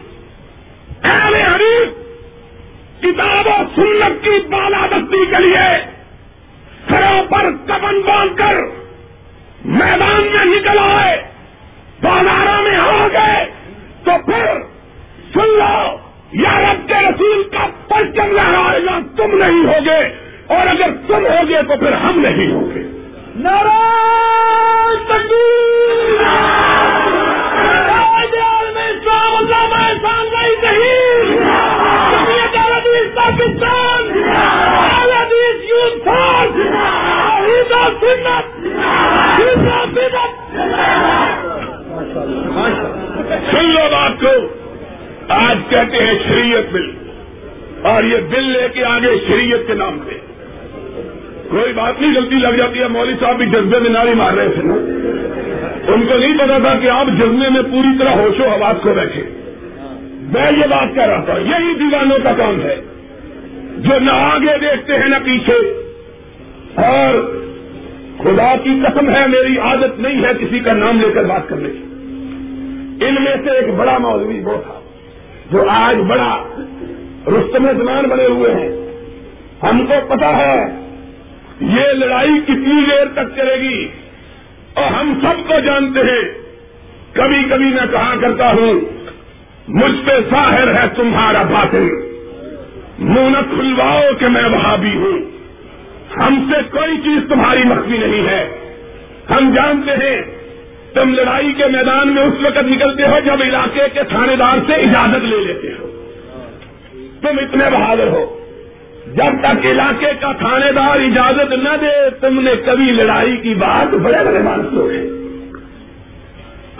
[1.04, 2.06] اہل حریف
[3.02, 5.84] کتاب و سنت کی بالادستی کے لیے
[6.88, 8.54] سروں پر کبن باندھ کر
[9.64, 11.22] میدان میں نکل آئے،
[12.02, 13.46] بازاروں میں آ گئے،
[14.04, 14.75] تو پھر
[15.36, 15.96] سن لو!
[16.32, 21.62] یا رب کے رسول کا پرچم لہرائے گا تم نہیں ہوگے۔ اور اگر تم ہوگے
[21.62, 22.82] تو پھر ہم نہیں ہوں گے
[23.36, 25.06] ناراض
[33.16, 34.12] پاکستان
[43.50, 44.65] سن لو بات کو۔
[45.28, 46.90] آج کہتے ہیں شریعت بل۔
[47.82, 50.12] اور یہ بل لے کے آگے شریعت کے نام پہ۔
[51.50, 54.48] کوئی بات نہیں، غلطی لگ جاتی ہے۔ مولوی صاحب بھی جذبے میں ناری مار رہے
[54.48, 54.74] تھے نا۔
[55.92, 58.94] ان کو نہیں پتا تھا کہ آپ جذبے میں پوری طرح ہوش و حواس کو
[58.94, 59.22] بیٹھے۔
[60.22, 62.76] میں یہ بات کہہ رہا تھا، یہی دیوانوں کا کام ہے۔
[63.76, 65.54] جو نہ آگے دیکھتے ہیں نہ پیچھے۔
[66.74, 67.36] اور
[68.18, 71.68] خدا کی قسم ہے، میری عادت نہیں ہے کسی کا نام لے کر بات کرنے
[71.68, 71.82] کی۔
[73.06, 74.80] ان میں سے ایک بڑا مولوی وہ تھا۔
[75.50, 76.42] جو آج بڑا
[77.26, 78.76] رستم زمان بنے ہوئے ہیں۔
[79.62, 80.66] ہم کو پتا ہے،
[81.60, 83.88] یہ لڑائی کتنی دیر تک چلے گی۔
[84.74, 86.32] اور ہم سب کو جانتے ہیں،
[87.12, 88.80] کبھی کبھی میں کہا کرتا ہوں،
[89.68, 91.88] مجھ پہ ظاہر ہے تمہارا باطن
[92.98, 95.18] منہ نہ کھلواؤ کہ میں وہاں بھی ہوں۔
[96.16, 98.48] ہم سے کوئی چیز تمہاری مخفی نہیں ہے۔
[99.30, 100.35] ہم جانتے ہیں
[100.96, 104.74] تم لڑائی کے میدان میں اس وقت نکلتے ہو جب علاقے کے تھانے دار سے
[104.74, 105.86] اجازت لے لیتے ہو۔
[107.22, 108.24] تم اتنے بہادر ہو۔
[109.06, 113.94] جب تک علاقے کا تھانے دار اجازت نہ دے، تم نے کبھی لڑائی کی بات
[113.94, 115.04] بڑے بڑے مانتے ہیں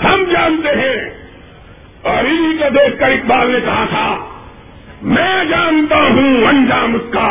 [0.05, 1.11] ہم جانتے ہیں،
[2.03, 4.17] اور انہیں کو دیکھ کر اقبال نے کہا تھا،
[5.03, 7.29] میں جانتا ہوں انجام اس کا،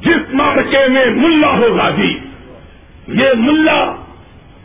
[0.00, 2.12] جس مارکے میں ملا ہو غازی۔
[3.08, 3.80] یہ ملا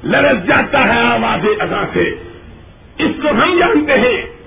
[0.03, 2.09] لرز جاتا ہے آواز ادا سے۔
[2.97, 4.39] اس کو ہم جانتے ہیں۔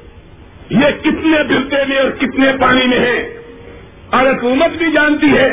[0.71, 3.43] یہ کتنے دلتے میں اور کتنے پانی میں ہے
[4.11, 5.51] اور حکومت بھی جانتی ہے۔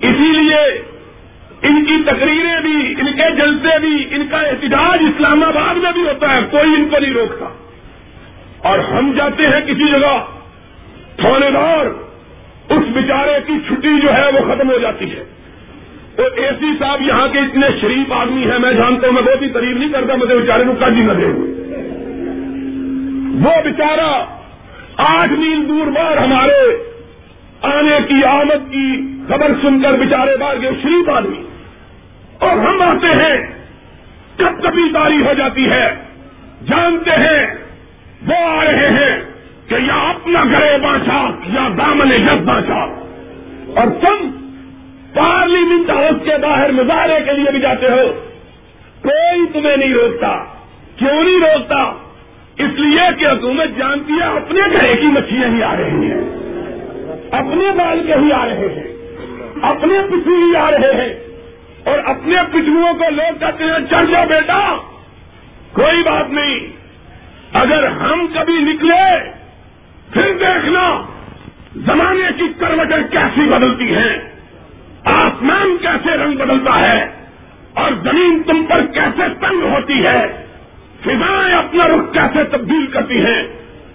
[0.00, 0.82] اسی لیے
[1.62, 6.02] ان کی تقریریں بھی، ان کے جلسے بھی، ان کا احتجاج اسلام آباد میں بھی
[6.02, 7.48] ہوتا ہے۔ کوئی ان کو نہیں روکتا۔
[8.58, 10.24] اور ہم جاتے ہیں کسی جگہ
[11.16, 11.86] تھوڑے دار
[12.68, 15.39] اس بیچارے کی چھٹی جو ہے وہ ختم ہو جاتی ہے۔
[16.16, 19.42] تو اے سی صاحب یہاں کے اتنے شریف آدمی ہیں، میں جانتا ہوں، میں بہت
[19.42, 21.26] ہی تعریف نہیں کرتا، مجھے بیچارے کو کج ہی نہ دے۔
[23.44, 24.24] وہ بیچارہ
[24.96, 26.84] آٹھ میل دور بار ہمارے
[27.62, 31.42] آنے کی آمد کی خبر سن کر بیچارے بار گئے شریف آدمی۔
[32.38, 33.36] اور ہم آتے ہیں،
[34.36, 35.94] کب کبھی داری ہو جاتی ہے،
[36.66, 37.46] جانتے ہیں،
[38.26, 39.20] وہ آ رہے ہیں
[39.68, 42.80] کہ یا اپنا گھرے بانچا یا دامن جب بانچا
[43.80, 44.39] اور تم
[45.14, 48.30] پارلیمنٹ ہاؤس کے باہر مظاہرے کے لیے بھی جاتے ہو۔
[49.02, 50.44] کوئی تمہیں نہیں روکتا۔
[50.96, 51.82] کیوں نہیں روکتا؟
[52.58, 56.20] اس لیے کہ حکومت جانتی ہے اپنے گھرے کی مچھلیاں ہی آ رہی ہیں۔
[57.30, 58.92] اپنے بال کے ہی آ رہے ہیں۔
[59.62, 61.14] اپنے پچھو ہی آ رہے ہیں۔
[61.84, 64.76] اور اپنے پچھلوں کو لوگ کہتے ہیں، چل جاؤ بیٹا۔
[65.72, 66.60] کوئی بات نہیں۔
[67.52, 69.30] اگر ہم کبھی نکلے،
[70.12, 71.02] پھر دیکھنا
[71.76, 74.29] زمانے کی کروٹیں کیسی بدلتی ہیں۔
[75.04, 77.04] آسمان کیسے رنگ بدلتا ہے
[77.74, 80.46] اور زمین تم پر کیسے تنگ ہوتی ہے؟
[81.00, 83.42] فضائیں اپنا رخ کیسے تبدیل کرتی ہیں؟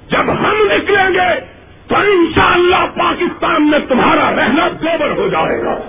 [0.10, 1.39] جب ہم نکلیں گے
[1.88, 5.80] تو انشاءاللہ پاکستان میں تمہارا رہنا گوبر ہو جائے گا۔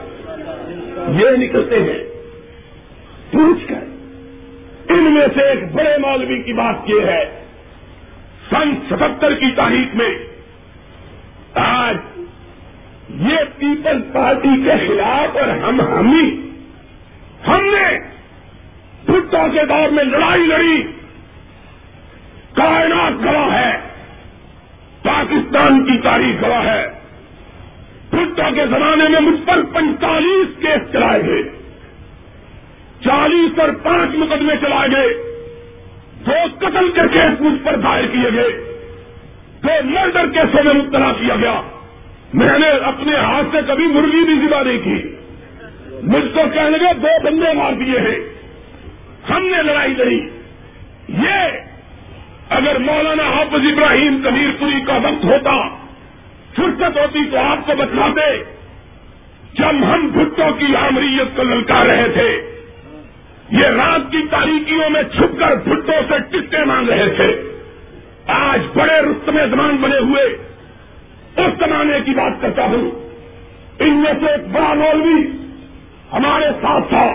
[1.09, 2.05] یہ نکلتے ہیں۔
[3.33, 3.85] پوچھ کر۔
[4.93, 7.45] ان میں سے ایک بڑے مولوی کی بات یہ ہے۔
[8.51, 10.19] سن ستہتر کی تاریخ میں
[11.55, 11.97] آج
[13.09, 16.51] یہ پیپلز پارٹی کے خلاف اور ہم ہم ہی
[17.47, 17.99] ہم نے
[19.07, 20.83] بھٹو کے دور میں لڑائی لڑی۔
[22.55, 23.73] کائنات گواہ ہے۔
[25.03, 26.87] پاکستان کی تاریخ گواہ ہے۔
[28.11, 31.43] بھٹو کے زمانے میں مجھ پر پینتالیس کیس چلائے گئے۔
[33.05, 35.15] چالیس اور پانچ مقدمے چلائے گئے۔
[36.27, 38.81] دو قتل کے کیس مجھ پر دائر کیے گئے۔
[39.63, 41.61] دو مرڈر کیسوں میں مبتلا کیا گیا۔
[42.35, 45.17] میں نے اپنے ہاتھ سے کبھی مرغی بھی ذبح نہیں کی۔
[46.03, 48.19] مجھ کو کہنے لگے، دو بندے مار دیے ہیں۔
[49.31, 50.21] ہم نے لڑائی لڑی۔
[51.09, 51.61] یہ
[52.51, 55.69] اگر مولانا حافظ ابراہیم کبیر پوری کا وقت ہوتا،
[56.57, 58.45] فرصت ہوتی تو آپ کو بتلاتے
[59.53, 62.61] جب ہم بھٹوں کی آمریت کو للکار رہے تھے۔
[63.51, 67.43] یہ رات کی تاریخیوں میں چھپ کر بھٹوں سے ٹکے مانگ رہے تھے۔
[68.27, 70.56] آج بڑے رستم زمان بنے ہوئے۔
[71.37, 72.91] اس زمانے کی بات کرتا ہوں۔
[73.79, 75.23] ان میں سے ایک بڑا مولوی
[76.13, 77.09] ہمارے ساتھ تھا۔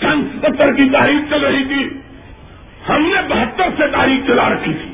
[0.00, 1.88] سن ستر کی تاریخ چل رہی تھی۔
[2.88, 4.90] ہم نے بہتر سے تاریخ چلا رکھی تھی۔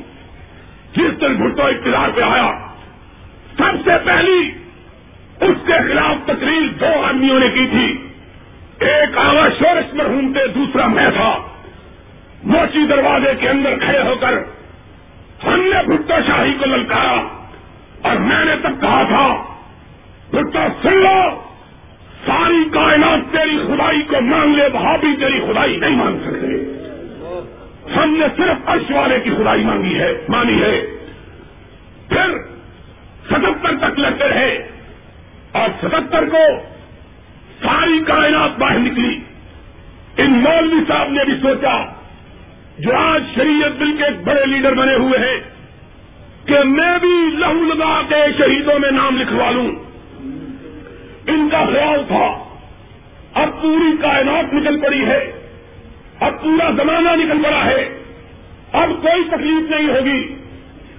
[0.93, 2.51] جس دن بھٹو اقتدار پہ آیا،
[3.57, 4.51] سب سے پہلی
[5.41, 8.07] اس کے خلاف تقریر دو آدمیوں نے کی تھی۔
[8.79, 11.39] ایک آوا شورش مرحوم تھے، دوسرا میں تھا۔
[12.43, 14.33] موچی دروازے کے اندر کھڑے ہو کر
[15.43, 17.38] ہم نے بھٹو شاہی کو للکارا
[18.01, 19.43] اور میں نے تب کہا تھا
[20.29, 21.41] بھٹو سن لو،
[22.25, 26.79] ساری کائنات تیری خدائی کو مان لے وہاں بھی تیری خدائی نہیں مان سکتے۔
[27.95, 30.81] ہم نے صرف عرش والے کی خدائی مانگی ہے، مانی ہے۔
[32.09, 32.37] پھر
[33.25, 34.67] ستہتر تک لگتے رہے
[35.51, 36.59] اور ستہتر کو
[37.63, 39.19] ساری کائنات باہر نکلی۔
[40.17, 41.85] ان مولوی صاحب نے بھی سوچا،
[42.79, 45.58] جو آج شریعت بل کے بڑے لیڈر بنے ہوئے ہیں
[46.49, 49.71] کہ میں بھی لہو لگا کے شہیدوں میں نام لکھوا لوں۔
[51.27, 52.43] ان کا خیال تھا۔
[53.33, 55.31] اب پوری کائنات نکل پڑی ہے۔
[56.19, 57.97] اب پورا زمانہ نکل پڑا ہے۔
[58.71, 60.35] اب کوئی تکلیف نہیں ہوگی۔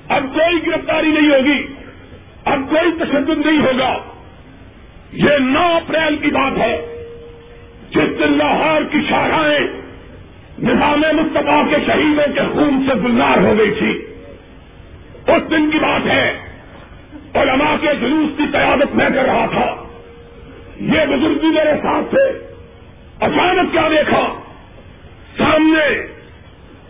[0.09, 1.67] اب کوئی گرفتاری نہیں ہوگی۔
[2.45, 3.99] اب کوئی تشدد نہیں ہوگا۔
[5.13, 6.87] یہ نو اپریل کی بات ہے۔
[7.91, 9.81] جس دن لاہور کی شاخائیں
[10.63, 14.10] نظام مصطفیٰ کے شہیدوں کے خون سے گلزار ہو گئی تھی۔
[15.27, 16.41] اس دن کی بات ہے۔
[17.35, 19.85] علماء کے جلوس کی قیادت میں کر رہا تھا۔
[20.77, 22.55] یہ بزرگ بھی میرے ساتھ تھے۔
[23.21, 24.41] اچانک کیا دیکھا؟
[25.39, 26.07] سامنے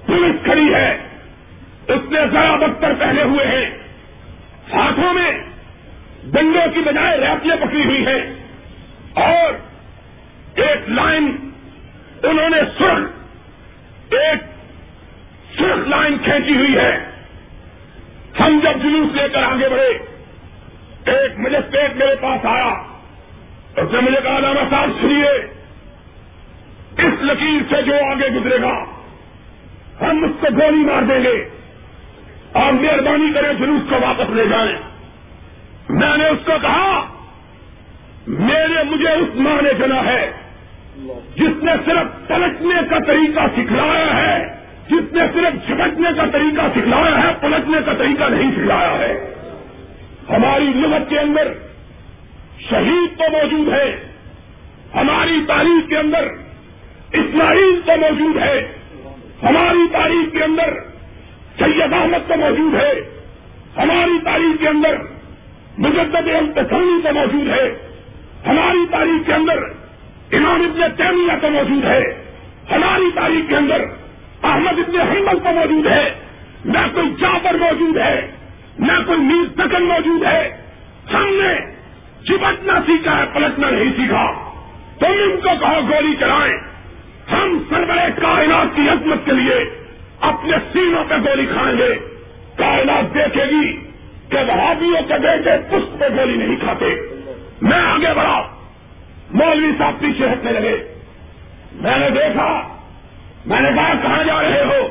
[0.06, 0.98] پولیس کھڑی ہے۔
[1.88, 3.70] اس نے ذرا بختر پہنے ہوئے ہیں۔
[4.72, 5.30] ہاتھوں میں
[6.24, 8.34] ڈنڈوں کی بجائے ریپیاں پکڑی ہوئی ہیں۔
[9.14, 9.52] اور
[10.58, 11.36] ایک لائن
[12.22, 13.08] انہوں نے سرخ،
[14.12, 14.42] ایک
[15.58, 17.09] سرخ لائن کھینچی ہوئی ہے۔
[18.90, 19.98] جلوس لے کر آگے بڑھے۔
[21.10, 22.74] ایک مجسٹریٹ میرے پاس آیا۔
[23.76, 25.30] اس نے مجھے کہا لانا صاحب سنیے۔
[26.98, 28.84] اس لکیر سے جو آگے گزرے گا،
[30.00, 31.48] ہم اس کو گولی مار دیں گے۔
[32.52, 34.78] اور مہربانی کریں جلوس کو واپس لے جائیں۔
[35.88, 37.06] میں نے اس کو کہا،
[38.26, 40.32] میرے، مجھے اس ماں نے چنا ہے،
[41.36, 44.59] جس نے صرف پلٹنے کا طریقہ سکھلایا ہے۔
[44.90, 49.34] جس نے صرف چمٹنے کا طریقہ سکھلایا ہے، پلٹنے کا طریقہ نہیں سکھلایا ہے۔
[50.28, 51.52] ہماری لغت کے اندر
[52.70, 53.96] شہید تو موجود ہے،
[54.94, 56.28] ہماری تاریخ کے اندر
[57.12, 58.72] اسماعیل تو موجود ہے،
[59.42, 60.74] ہماری تاریخ کے اندر
[61.58, 62.92] سید احمد تو موجود ہے،
[63.76, 64.96] ہماری تاریخ کے اندر
[65.78, 67.74] مجدد التسلی تو موجود ہے،
[68.46, 69.62] ہماری تاریخ کے اندر
[70.32, 72.02] امام ابن تیمیہ تو موجود ہے،
[72.70, 73.84] ہماری تاریخ کے اندر
[74.42, 76.14] احمد ابن حمل تو موجود ہے،
[76.64, 78.30] نہ کوئی چاپر موجود ہے،
[78.78, 80.56] نہ کوئی میر سکن موجود ہے۔
[81.12, 81.74] ہم نے
[82.24, 84.32] چپٹنا سیکھا ہے، پلٹنا نہیں سیکھا۔
[84.98, 86.56] تم ان کو کہو گولی چلائیں۔
[87.32, 89.86] ہم سربرے کائنات کی عظمت کے لیے
[90.20, 91.94] اپنے سینوں پہ گولی کھائیں گے۔
[92.56, 93.76] کائنات دیکھے گی
[94.28, 96.94] کہ وہابیوں کے بیٹے پشت پہ گولی نہیں کھاتے۔
[97.62, 98.42] میں آگے بڑھا،
[99.30, 100.94] مولوی صاحب پیچھے ہٹنے لگے۔
[101.72, 102.69] میں نے دیکھا
[103.46, 104.88] میں نے کہا، کہاں جا رہے ہو؟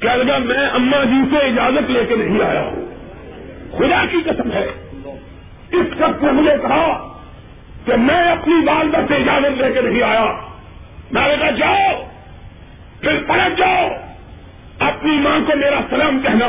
[0.00, 2.86] کہ اگر میں اما جی سے اجازت لے کے نہیں آیا ہوں؟
[3.78, 4.66] خدا کی قسم ہے۔
[5.72, 7.18] اس شخص نے مجھے کہا
[7.84, 10.24] کہ میں اپنی والدہ سے اجازت لے کے نہیں آیا۔
[11.12, 12.02] میں نے کہا، جاؤ،
[13.00, 13.88] پھر پلٹ جاؤ۔
[14.78, 16.46] اپنی ماں کو میرا سلام کہنا۔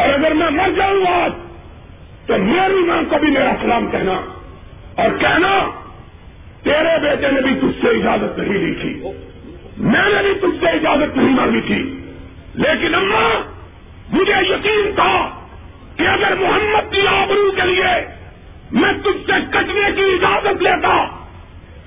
[0.00, 1.32] اور اگر میں مر جاؤں آج،
[2.26, 4.20] تو میری ماں کو بھی میرا سلام کہنا۔
[4.94, 5.70] اور کہنا،
[6.62, 9.02] تیرے بیٹے نے بھی تجھ سے اجازت نہیں لی تھی۔
[9.80, 12.00] میں نے بھی تجھ سے اجازت نہیں مانگی تھی۔
[12.54, 13.42] لیکن اما
[14.12, 15.30] مجھے یقین تھا
[15.96, 18.06] کہ اگر محمد کی آبرو کے لیے
[18.72, 21.06] میں تجھ سے کٹنے کی اجازت لیتا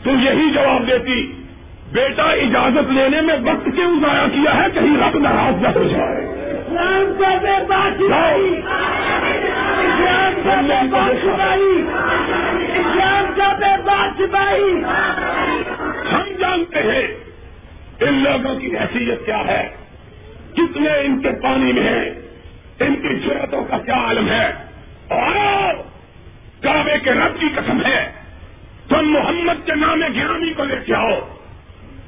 [0.03, 1.43] تو یہی جواب دیتی
[1.91, 6.33] بیٹا اجازت لینے میں وقت کیوں ضائع کیا ہے؟ کہیں رب ناراض نہ ہو جائے۔
[16.13, 17.32] ہم جانتے ہیں
[18.07, 19.69] ان لوگوں کی حیثیت کیا ہے؟
[20.53, 22.09] کتنے ان کے پانی میں ہیں؟
[22.79, 24.53] ان کی ضرورتوں کا کیا عالم ہے؟
[25.09, 25.73] اور
[26.63, 28.11] کعبے کے رب کی قسم ہے،
[28.89, 31.19] تم محمد کے نام گرامی کو لے کے آؤ،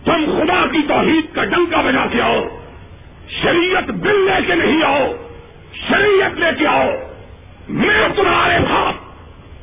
[0.05, 2.47] تم خدا کی توحید کا ڈنکا بنا کے آؤ،
[3.41, 5.11] شریعت بل لے کے نہیں آؤ،
[5.73, 6.89] شریعت لے کے آؤ۔
[7.69, 8.93] میں تمہارے بھاپ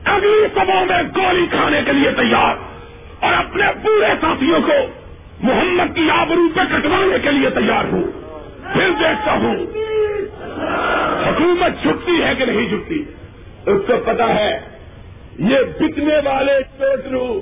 [0.04, 2.56] اگلی سبوں میں گولی کھانے کے لیے تیار
[3.24, 5.01] اور اپنے پورے ساتھیوں کو
[5.42, 8.02] محمد کی آبرو پہ کٹوانے کے لیے تیار ہوں۔
[8.72, 9.54] پھر دیکھتا ہوں۔
[11.28, 13.04] حکومت چھٹتی ہے کہ نہیں چھٹتی؟
[13.66, 14.60] اس کو پتا ہے،
[15.38, 17.40] یہ بکنے والے چوٹرو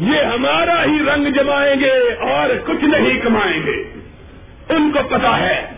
[0.00, 3.82] یہ ہمارا ہی رنگ جمائیں گے اور کچھ نہیں کمائیں گے۔
[4.68, 5.70] ان کو پتا ہے۔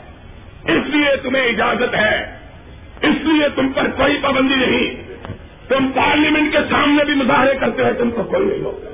[0.64, 2.36] اس لیے تمہیں اجازت ہے۔
[3.02, 5.14] اس لیے تم پر کوئی پابندی نہیں۔
[5.68, 8.90] تم پارلیمنٹ کے سامنے بھی مظاہرے کرتے ہیں تم کو کوئی نہیں ہوتا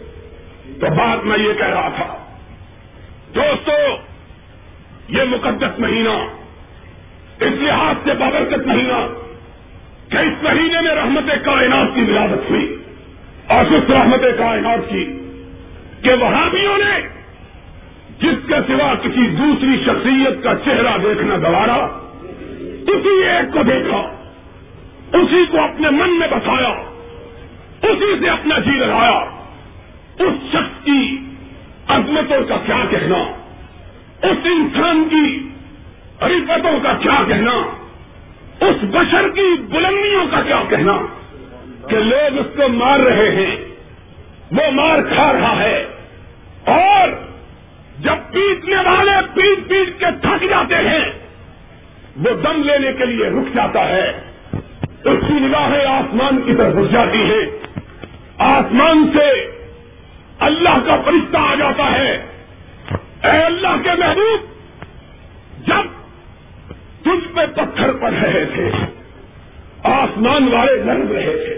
[0.80, 2.21] تو بات میں یہ کہہ رہا تھا
[3.34, 3.72] دوستو،
[5.08, 6.16] یہ مقدس مہینہ،
[7.40, 9.06] اس لحاظ سے بابرکت مہینہ
[10.08, 12.76] کہ اس مہینے میں رحمت کائنات کی ولادت ہوئی
[13.46, 15.04] اور اس رحمت کائنات کی
[16.02, 17.00] کہ وہابیوں نے
[18.18, 21.76] جس کے سوا کسی دوسری شخصیت کا چہرہ دیکھنا گوارا،
[22.86, 24.02] اسی ایک کو دیکھا،
[25.12, 26.74] اسی کو اپنے من میں بسایا،
[27.82, 29.18] اسی سے اپنا جی لگایا،
[30.18, 31.18] اس شخص کی
[31.92, 33.18] عظمتوں کا کیا کہنا؟
[34.22, 35.48] اس انسان کی
[36.20, 37.52] عرفتوں کا کیا کہنا؟
[38.60, 40.92] اس بشر کی بلندیوں کا کیا کہنا؟
[41.88, 43.56] کہ لوگ اس کو مار رہے ہیں،
[44.52, 45.86] وہ مار کھا رہا ہے۔
[46.66, 47.08] اور
[47.98, 51.04] جب پیٹنے والے پیٹ پیٹ کے تھک جاتے ہیں،
[52.16, 54.10] وہ دم لینے کے لیے رک جاتا ہے۔
[55.04, 57.66] اس کی نگاہیں آسمان کی طرف رک جاتی ہے
[58.38, 59.51] آسمان سے
[60.42, 62.12] اللہ کا فرشتہ آ جاتا ہے۔
[63.24, 64.40] اے اللہ کے محبوب،
[65.66, 65.90] جب
[67.02, 68.70] تجھ پہ پتھر پڑ رہے تھے،
[69.82, 71.54] آسمان والے لڑ رہے تھے،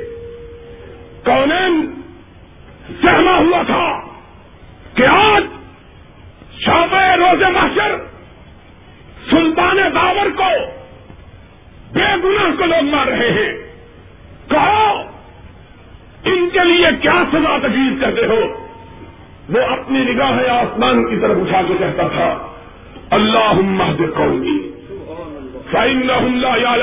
[1.24, 2.03] کونین
[3.03, 4.01] سہما ہوا تھا
[4.95, 5.45] کہ آج
[6.61, 7.97] شام روز محشر
[9.30, 10.51] سلطان داور کو
[11.93, 13.53] بے گناہ کو لوگ مار رہے ہیں۔
[14.51, 15.01] کہو،
[16.24, 18.63] ان کے لیے کیا سزا تجویز کرتے ہو؟
[19.49, 22.47] وہ اپنی نگاہ آسمان کی طرف اٹھا کے کہتا تھا
[23.11, 23.53] اللہ
[24.14, 24.70] قومی
[25.70, 26.76] فائن اللہ یا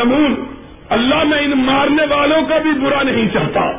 [0.90, 3.72] اللہ میں ان مارنے والوں کا بھی برا نہیں چاہتا۔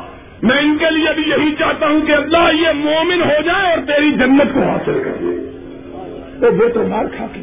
[0.43, 3.79] میں ان کے لیے بھی یہی چاہتا ہوں کہ اللہ یہ مومن ہو جائے اور
[3.87, 5.51] تیری جنت کو حاصل کر لے۔
[6.41, 7.41] تو وہ تو مار کھا کے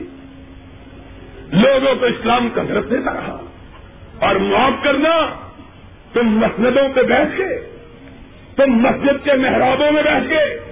[1.54, 3.38] لوگوں کو اسلام کا درد دیتا رہا۔
[4.20, 5.28] اور معاف کرنا،
[6.14, 7.78] تم مسجدوں پہ بیٹھ کے،
[8.56, 10.68] تم مسجد کے محرابوں میں بیٹھ کے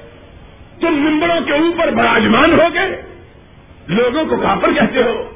[0.81, 3.01] تم ممبروں کے اوپر براجمان ہو گئے۔
[3.87, 5.29] لوگوں کو کافر کہتے ہو۔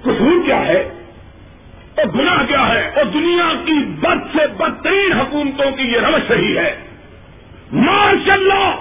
[0.00, 0.88] قصور کیا ہے؟
[1.96, 6.58] اور گناہ کیا ہے؟ اور دنیا کی بد سے بدترین حکومتوں کی یہ روش رہی
[6.58, 6.76] ہے۔
[7.72, 8.76] ماشاء اللہ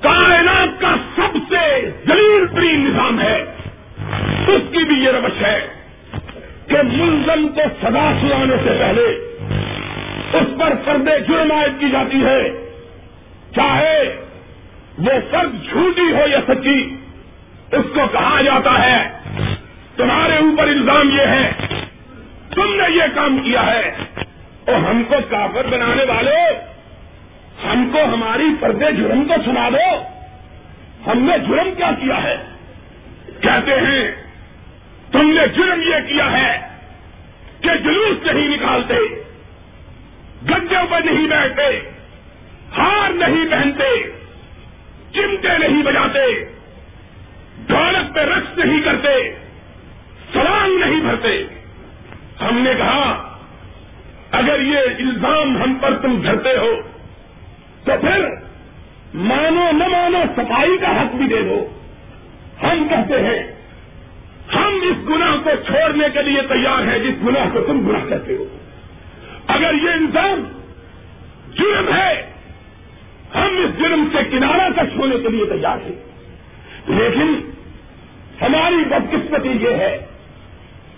[0.00, 3.44] کائنات کا سب سے ذلیل ترین نظام ہے۔
[4.46, 5.68] اس کی بھی یہ روش ہے
[6.66, 9.04] کہ ملزم کو سدا سنانے سے پہلے
[10.32, 12.70] اس پر پردے جرم عائد کی جاتی ہے۔
[13.56, 14.27] چاہے
[14.98, 16.96] وہ فرد جھوٹی ہو یا سچی،
[17.72, 19.18] اس کو کہا جاتا ہے،
[19.96, 21.52] تمہارے اوپر الزام یہ ہے،
[22.54, 23.96] تم نے یہ کام کیا ہے۔
[24.66, 26.36] اور ہم کو کافر بنانے والے،
[27.66, 30.02] ہم کو ہماری پردے جرم کو سنا دو۔
[31.10, 32.36] ہم نے جرم کیا کیا ہے؟
[33.40, 34.10] کہتے ہیں،
[35.12, 36.68] تم نے جرم یہ کیا ہے
[37.60, 39.22] کہ جلوس نہیں نکالتے
[40.44, 41.90] گڈوں پر نہیں بیٹھتے،
[42.78, 44.18] ہار نہیں پہنتے۔
[45.14, 46.44] چمٹے نہیں بجاتے،
[47.56, 49.34] دولت پہ رقص نہیں کرتے
[50.32, 51.44] سلام نہیں بھرتے۔
[52.40, 53.36] ہم نے کہا،
[54.30, 56.74] اگر یہ الزام ہم پر تم دھرتے ہو،
[57.84, 58.24] تو پھر
[59.14, 61.68] مانو نہ مانو صفائی کا حق بھی دے دو۔
[62.62, 63.52] ہم کہتے ہیں،
[64.54, 68.36] ہم اس گناہ کو چھوڑنے کے لیے تیار ہیں جس گناہ کو تم گناہ کہتے
[68.36, 68.44] ہو۔
[69.46, 70.62] اگر یہ الزام
[71.54, 72.30] جرم ہے
[73.34, 76.08] ہم اس جرم سے کنارہ کش ہونے کے لیے تیار ہیں۔
[76.86, 77.50] لیکن
[78.42, 80.06] ہماری بدقسمتی یہ ہے،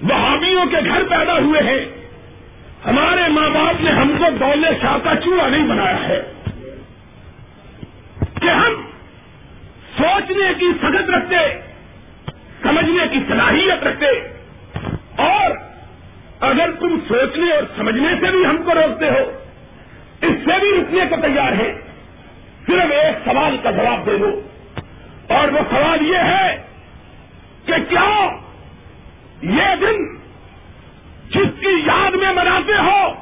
[0.02, 2.00] وہابیوں کے گھر پیدا ہوئے ہیں۔
[2.86, 6.22] ہمارے ماں باپ نے ہم کو دولے شاہ کا چوڑا نہیں بنایا ہے۔
[8.42, 8.82] کہ ہم
[9.98, 11.60] سوچنے کی سگت رکھتے،
[12.62, 14.06] سمجھنے کی صلاحیت رکھتے۔
[15.16, 15.50] اور
[16.40, 19.32] اگر تم سوچنے اور سمجھنے سے بھی ہم کو روکتے ہو،
[20.22, 21.89] اس سے بھی رکنے کو تیار ہے
[22.70, 24.40] صرف ایک سوال کا جواب دے دو۔
[25.28, 26.62] اور وہ سوال یہ ہے
[27.66, 28.28] کہ کیا
[29.42, 30.16] یہ دن
[31.30, 33.12] جس کی یاد میں مناتے ہو،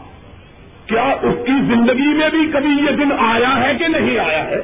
[0.86, 4.62] کیا اس کی زندگی میں بھی کبھی یہ دن آیا ہے کہ نہیں آیا ہے؟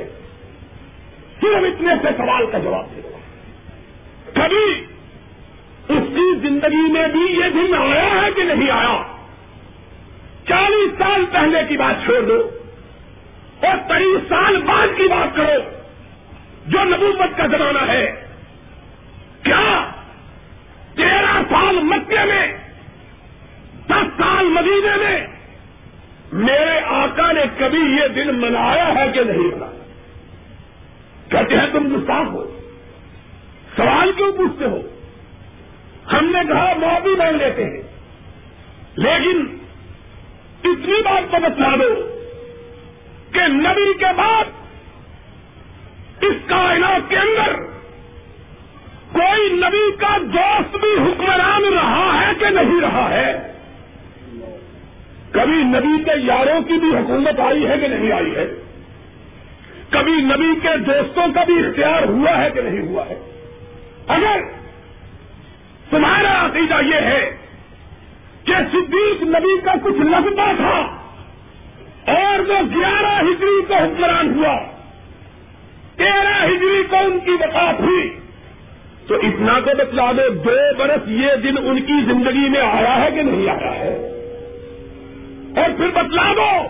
[1.41, 3.19] صرف اتنے سے سوال کا جواب دے دو۔
[4.35, 4.85] کبھی
[5.89, 9.03] اس کی زندگی میں بھی یہ دن آیا ہے کہ نہیں آیا؟
[10.49, 12.51] چالیس سال پہلے کی بات چھوڑ دو۔
[13.67, 15.71] اور تیئیس سال بعد کی بات کرو،
[16.67, 18.27] جو نبوت کا زمانہ ہے۔
[19.43, 19.91] کیا
[20.97, 22.57] تیرہ سال مکے میں،
[23.87, 25.27] دس سال مدینے میں
[26.33, 29.85] میرے آقا نے کبھی یہ دن منایا ہے کہ نہیں منایا
[31.29, 32.59] کہتے ہیں تم گستاخ ہو۔
[33.77, 34.81] سوال کیوں پوچھتے ہو؟
[36.13, 37.83] ہم نے کہا، معافی مان لیتے ہیں۔
[38.97, 39.57] لیکن
[40.65, 42.14] اتنی بات تو بتلا دو
[43.35, 44.45] کہ نبی کے بعد
[46.25, 47.55] اس کائنات کے اندر
[49.13, 53.33] کوئی نبی کا دوست بھی حکمران رہا ہے کہ نہیں رہا ہے؟
[55.31, 58.47] کبھی نبی کے یاروں کی بھی حکومت آئی ہے کہ نہیں آئی ہے؟
[59.91, 63.15] کبھی نبی کے دوستوں کا بھی اختیار ہوا ہے کہ نہیں ہوا ہے؟
[64.07, 64.41] اگر
[65.91, 67.31] تمہارا عقیدہ یہ ہے
[68.45, 71.04] کہ صدیق نبی کا کچھ لگتا تھا
[72.51, 74.59] اور وہ گیارہ ہجری کو حکمران ہوا،
[75.97, 78.19] تیرہ ہجری کو ان کی وقات ہوئی۔
[79.09, 83.11] تو اتنا تو بتلا دو دو برس یہ دن ان کی زندگی میں آیا ہے
[83.11, 83.89] کہ نہیں آیا ہے؟
[85.57, 86.69] اور پھر بتلا دو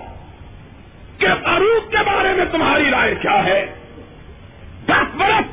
[1.18, 3.74] کہ فاروق کے بارے میں تمہاری رائے کیا ہے؟
[4.86, 5.44] دس برس،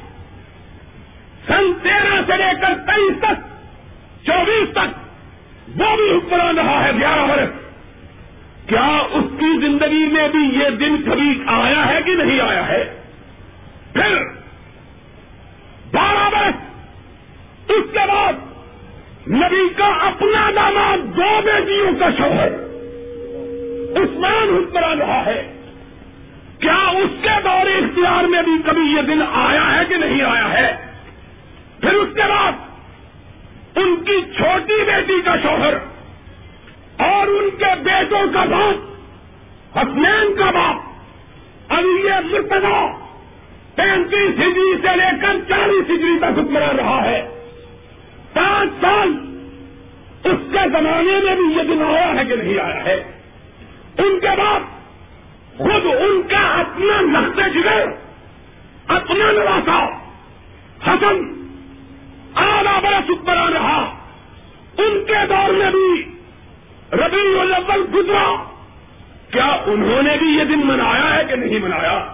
[1.47, 3.47] سن تیرہ سے لے کر تیئیس تک،
[4.25, 5.09] چوبیس تک،
[5.81, 7.60] وہ بھی حکمران رہا ہے، گیارہ برس۔
[8.71, 13.01] کیا اس کی زندگی میں بھی یہ دن کبھی آیا ہے کہ نہیں آیا ہے؟
[13.93, 14.17] پھر
[15.93, 16.55] بارہ برس،
[17.71, 18.33] اس کے بعد
[19.27, 22.47] نبی کا اپنا داماد دو بیٹیوں کا شوہر
[23.97, 25.53] عثمان حکمران رہا ہے۔
[26.59, 30.53] کیا اس کے دور اختیار میں بھی کبھی یہ دن آیا ہے کہ نہیں آیا
[30.53, 30.75] ہے؟
[31.79, 32.51] پھر اس کے بعد
[33.75, 35.73] ان کی چھوٹی بیٹی کا شوہر
[37.03, 38.91] اور ان کے بیٹوں کا باپ،
[39.77, 40.91] حسنین کا باپ
[41.69, 42.87] ابھی یہ مرتبہ
[43.75, 47.27] پینتیس ہجری سے لے کر چالیس ہجری تک حکمران رہا ہے۔
[48.33, 49.09] پانچ سال
[50.23, 52.95] اس کے زمانے میں بھی یہ دن آیا ہے کہ نہیں آیا ہے۔
[53.97, 54.59] ان کے بعد
[55.57, 57.85] خود ان کا اپنا نقطۂ جگر،
[58.87, 59.85] اپنا نواسا،
[60.87, 61.45] حسن
[62.35, 63.95] آدھا برس حکمران رہا۔
[64.77, 66.20] ان کے دور میں بھی
[66.93, 68.43] ربی الاول گزرا۔
[69.31, 72.05] کیا انہوں نے بھی یہ دن منایا ہے کہ نہیں منایا؟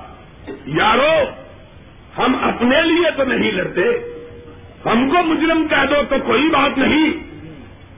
[0.65, 1.23] یارو،
[2.17, 3.81] ہم اپنے لیے تو نہیں لڑتے۔
[4.85, 7.11] ہم کو مجرم کہہ دو تو کوئی بات نہیں۔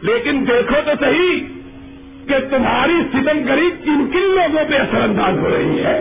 [0.01, 1.39] لیکن دیکھو تو صحیح
[2.27, 5.97] کہ تمہاری ستم گری کن کن لوگوں پہ اثر انداز ہو رہی ہے۔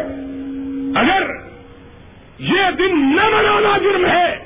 [0.97, 1.23] اگر
[2.39, 4.37] یہ دن نہ منانا جرم ہے،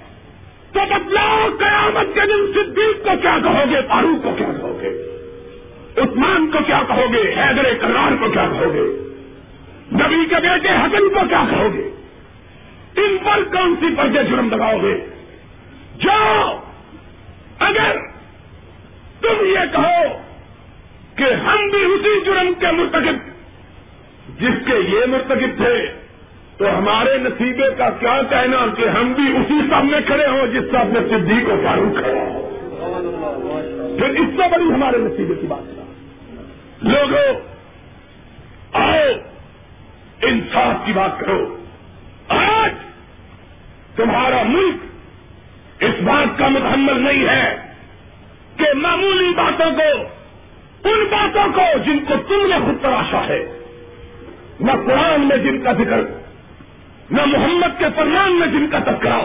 [0.72, 5.11] تو بدلاؤ قیامت کے دن صدیق کو کیا کہو گے، فاروق کو کیا کہو گے؟
[5.96, 8.80] عثمان کو کیا کہو گے؟ حیدر کرار کو کیا کہو گے؟
[9.92, 11.90] نبی کے بیٹے حسن کو کیا کہو گے؟
[12.96, 15.06] ان پر کون سی پردے جرم لگاؤ گے؟
[15.98, 16.42] جو
[17.58, 17.96] اگر
[19.20, 20.18] تم یہ کہو
[21.16, 23.16] کہ ہم بھی اسی جرم کے مرتکب،
[24.40, 25.86] جس کے یہ مرتکب تھے،
[26.58, 30.64] تو ہمارے نصیبے کا کیا کہنا کہ ہم بھی اسی سب میں کھڑے ہوں جس
[30.72, 32.38] سب میں صدیق کو فاروق کھڑا ہو
[33.98, 35.81] پھر اس سے بڑی ہمارے نصیبے کی بات ہے۔
[36.82, 37.40] لوگوں،
[38.72, 39.08] آؤ،
[40.22, 41.56] انصاف کی بات کرو۔
[42.28, 42.72] آج
[43.96, 44.74] تمہارا ملک
[45.82, 47.56] اس بات کا مکمل نہیں ہے
[48.56, 50.02] کہ معمولی باتوں کو،
[50.88, 53.58] ان باتوں کو جن کو تم نے خود تراشا ہے،
[54.60, 56.00] نہ قرآن میں جن کا ذکر،
[57.10, 59.22] نہ محمد کے فرمان میں جن کا تذکرہ،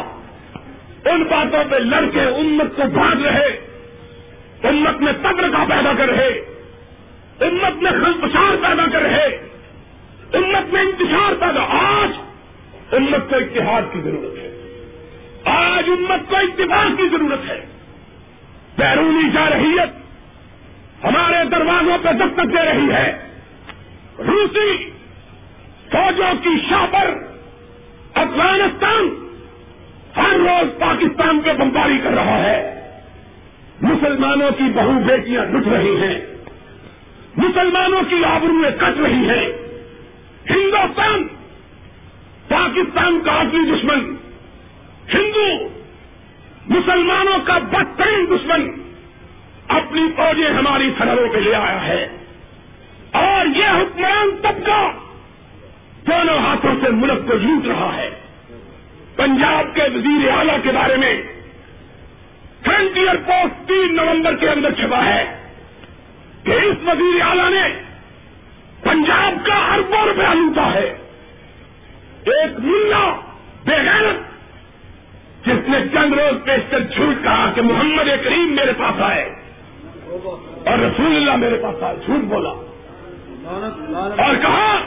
[1.10, 3.68] ان باتوں پہ لڑ کے امت کو بھاگ رہے،
[4.64, 6.57] امت میں تبر کا پیدا کر رہے۔
[7.40, 9.48] امت میں خلفشار پیدا کر رہے
[10.34, 12.10] امت میں انتشار پیدا۔ آج
[12.92, 14.62] امت کو اتحاد کی ضرورت ہے۔
[15.46, 17.66] آج امت کو اتفاق کی ضرورت ہے۔
[18.78, 19.90] بیرونی جارحیت
[21.04, 23.18] ہمارے دروازوں پہ دستک دے رہی ہے۔
[24.20, 24.90] روسی
[25.92, 27.14] فوجوں کی شاہ پر
[28.14, 29.32] افغانستان
[30.18, 32.82] ہر روز پاکستان کے بمباری کر رہا ہے۔
[33.82, 36.37] مسلمانوں کی بہو بیٹیاں لٹ رہی ہیں۔
[37.38, 39.50] مسلمانوں کی آبرویں کٹ رہی ہیں
[40.50, 41.28] ہندوستان،
[42.48, 44.16] پاکستان کا اصلی دشمن،
[45.14, 45.68] ہندو،
[46.70, 48.72] مسلمانوں کا بدترین دشمن
[49.68, 52.08] اپنی فوجیں ہماری سرحدوں پہ لے آیا ہے۔
[53.12, 54.92] اور یہ حکمران طبقہ
[56.08, 58.10] دونوں ہاتھوں سے ملک کو لوٹ رہا ہے۔
[59.16, 61.24] پنجاب کے وزیر اعلیٰ کے بارے میں
[62.66, 65.37] فرنٹیئر پوسٹ تین نومبر کے اندر چھپا ہے۔
[66.48, 67.82] کہ اس وزیر اعلیٰ نے
[68.84, 70.98] پنجاب کا اربوں روپیہ لوٹا ہے۔
[72.24, 73.20] ایک ملا
[73.66, 74.16] بےغیرت
[75.46, 79.36] جس نے چند روز پیشکر جھوٹ کہا کہ محمد کریم میرے پاس آئے
[80.66, 82.50] اور رسول اللہ میرے پاس آئے، جھوٹ بولا۔
[84.24, 84.82] اور کہا،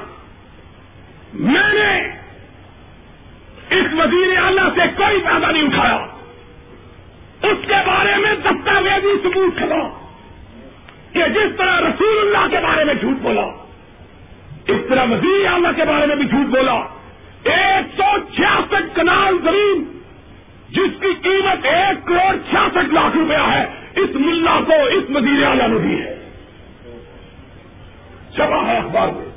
[1.35, 2.09] میں نے
[3.71, 6.07] اس وزیر اعلیٰ سے کوئی پیدا نہیں اٹھایا۔
[7.43, 10.00] اس کے بارے میں دستاویزی ثبوت کھڑا
[11.13, 13.47] کہ جس طرح رسول اللہ کے بارے میں جھوٹ بولا،
[14.67, 16.75] اس طرح وزیر اعلیٰ کے بارے میں بھی جھوٹ بولا،
[17.45, 20.01] ایک سو چھیاسٹھ کنال زمین،
[20.69, 25.69] جس کی قیمت ایک کروڑ چھیاسٹھ لاکھ روپیہ ہے، اس ملا کو، اس وزیر اعلیٰ
[25.69, 26.17] نے دی ہے۔
[28.33, 29.31] چھپا ہے اخبار میں۔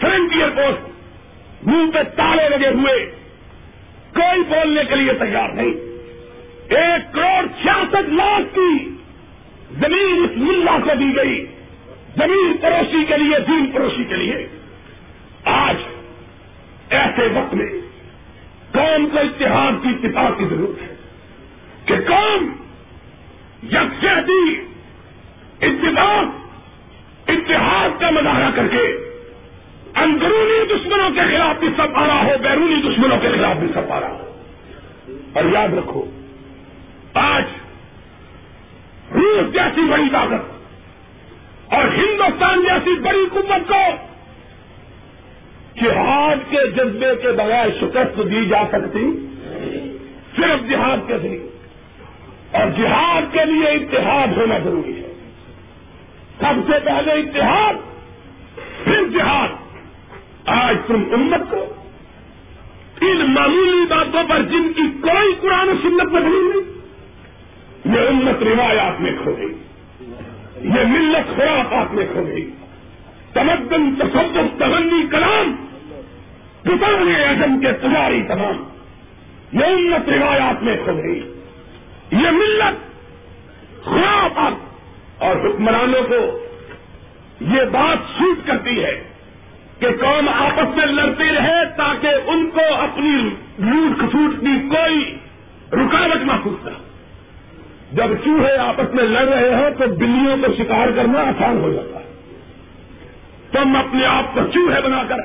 [0.00, 0.88] فرنٹیئر پوسٹ،
[1.66, 3.10] منہ پہ تالے لگے ہوئے۔
[4.14, 5.74] کوئی بولنے کے لیے تیار نہیں۔
[6.68, 8.97] ایک کروڑ چھیاسٹھ لاکھ کی
[9.70, 11.46] زمین اس ملا کو دی گئی۔
[12.16, 14.48] زمین پڑوسی کے لیے، دین پڑوسی کے لیے۔
[15.44, 15.76] آج
[16.90, 17.66] ایسے وقت میں
[18.72, 20.94] قوم کو اتحاد کی کتاب کی ضرورت ہے
[21.84, 22.52] کہ قوم
[23.62, 24.54] یکجہتی
[25.60, 26.48] اتفاق،
[27.30, 29.14] اتحاد کا مظاہرہ کر کے
[29.94, 33.92] اندرونی دشمنوں کے خلاف بھی سب آ رہا ہو، بیرونی دشمنوں کے خلاف بھی سب
[33.92, 34.24] آ رہا ہو۔
[35.32, 36.04] اور یاد رکھو
[37.14, 37.44] آج
[39.18, 40.58] روس جیسی بڑی طاقت
[41.74, 44.08] اور ہندوستان جیسی بڑی قوت کو
[45.82, 49.26] جہاد کے جذبے کے بغیر شکست دی جا سکتی،
[50.36, 51.48] صرف جہاد کے ذریعے
[52.52, 55.12] اور جہاد کے لیے اتحاد ہونا ضروری ہے۔
[56.40, 57.74] سب سے پہلے اتحاد،
[58.84, 59.48] پھر جہاد۔
[60.46, 61.74] آج تم امت کو
[63.00, 66.67] ان معمولی باتوں پر جن کی کوئی قرآن سنت میں نہیں
[67.88, 69.54] یہ امت روایات میں کھو گئی۔
[70.64, 72.50] یہ ملت خرافات میں کھو گئی۔
[73.32, 75.66] تمدن، تصدق تغنی کلام۔
[76.62, 78.64] پتانے اعظم کے پجاری تمام۔
[79.52, 81.34] یہ امت روایات میں کھو گئی۔
[82.12, 82.88] یہ ملت
[83.84, 84.52] خرافات
[85.22, 86.38] اور حکمرانوں کو
[87.40, 89.04] یہ بات سوٹ کرتی ہے
[89.78, 95.16] کہ قوم آپس میں لڑتی رہے تاکہ ان کو اپنی لوٹ کھسوٹ کی کوئی
[95.72, 96.70] رکاوٹ محسوس نہ
[97.92, 102.00] جب چوہے آپس میں لڑ رہے ہوں تو بلیوں کو شکار کرنا آسان ہو جاتا
[102.00, 102.04] ہے۔
[103.52, 105.16] تم اپنے آپ کو چوہے بنا کر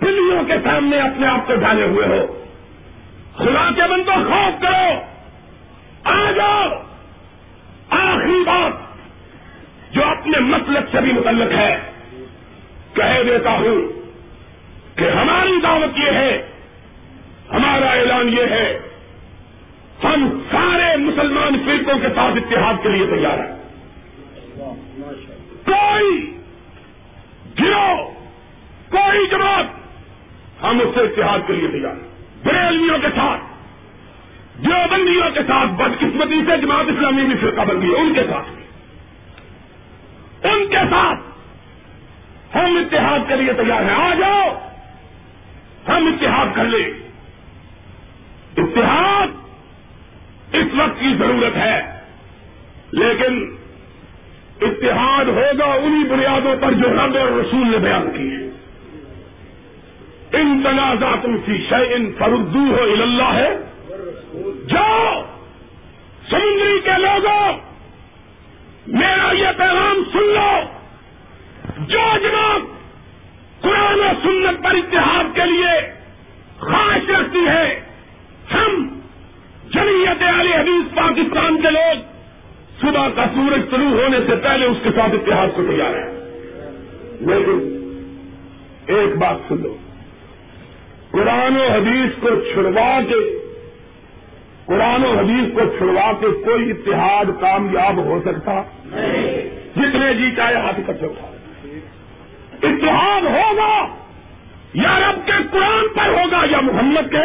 [0.00, 2.44] بلیوں کے سامنے اپنے آپ کو ڈالے ہوئے ہو۔
[3.36, 5.00] خدا کے بندو خوف کرو۔
[6.04, 6.82] آ جاؤ۔
[7.90, 8.72] آخری بات
[9.94, 11.80] جو اپنے مطلب سے بھی متعلق ہے،
[12.94, 13.92] کہہ دیتا ہوں
[14.98, 16.46] کہ ہماری دعوت یہ ہے،
[17.52, 18.91] ہمارا اعلان یہ ہے
[20.04, 23.62] ہم سارے مسلمان فرقوں کے ساتھ اتحاد کے لیے تیار ہیں۔
[25.66, 26.38] کوئی
[27.60, 28.10] گروہ،
[28.90, 29.64] کوئی جماعت
[30.62, 32.08] ہم اس سے اتحاد کے لیے تیار ہیں۔
[32.44, 33.40] بریلویوں کے ساتھ،
[34.64, 38.48] دیوبندیوں کے ساتھ، بدقسمتی سے جماعت اسلامی بھی فرقہ بندی ہے، ان کے ساتھ۔
[40.46, 41.20] ان کے ساتھ
[42.56, 44.48] ہم اتحاد کے لیے تیار ہیں۔ آ جاؤ،
[45.88, 46.90] ہم اتحاد کر لیں۔
[48.56, 49.11] اتحاد
[50.52, 52.00] اس وقت کی ضرورت ہے۔
[52.92, 53.56] لیکن
[54.60, 58.42] اتحاد ہوگا انہی بنیادوں پر جو رب اور رسول نے بیان کی ہے
[60.40, 63.56] ان تنازعات کی شے ان فردو ہو اللہ۔ ہے
[64.68, 65.22] جاؤ،
[66.30, 67.52] سمندری کے لوگوں،
[68.86, 70.60] میرا یہ پیغام سن لو۔
[71.78, 72.60] جو جناب
[73.60, 75.92] قرآن و سنت پر اتحاد کے لیے
[76.58, 77.80] خواہش رکھتی ہے،
[78.54, 78.91] ہم
[79.74, 82.00] جمعیت علی حدیث پاکستان کے لوگ
[82.80, 86.08] صبح کا سورج شروع ہونے سے پہلے اس کے ساتھ اتحاد کو تیار ہے
[87.20, 87.78] لیکن
[88.86, 89.76] ایک بات سن لو۔
[91.10, 93.38] قرآن و حدیث کو چھڑوا کے
[94.66, 98.62] قرآن و حدیث کو چھڑوا کے کوئی اتحاد کامیاب ہو سکتا؟
[99.76, 101.26] جتنے جی چاہے ہاتھ اکٹھے اٹھا
[102.62, 103.86] اتحاد ہوگا
[104.74, 107.24] یا رب کے قرآن پر ہوگا یا محمد کے؟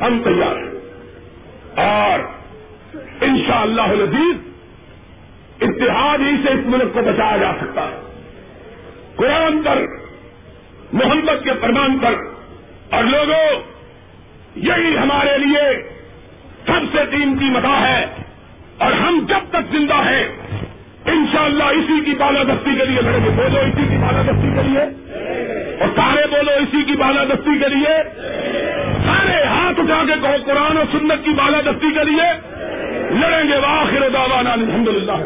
[0.00, 0.73] ہم تیار ہیں۔
[1.76, 2.18] اور
[3.20, 3.82] ان شاء اللہ
[5.60, 8.00] اتحاد ہی سے اس ملک کو بچایا جا سکتا ہے۔
[9.16, 9.82] قرآن پر
[10.92, 12.14] محمد کے فرمان پر،
[12.90, 13.60] اور لوگوں،
[14.56, 15.82] یہی ہمارے لیے
[16.66, 18.06] سب سے قیمتی متا ہے۔
[18.78, 20.26] اور ہم جب تک زندہ ہیں،
[21.04, 25.04] انشاءاللہ اسی کی بالادستی کے لیے لڑیں گے۔ بولو، اسی کی بالادستی کے لیے۔
[25.80, 27.94] اور سارے بولو اسی کی بالادستی کے لیے؟
[29.06, 32.28] سارے ہاتھ اٹھا کے کہو قرآن و سنت کی بالادستی کے لیے؟
[33.20, 35.18] لڑیں گے واخر دعوانا الحمد للہ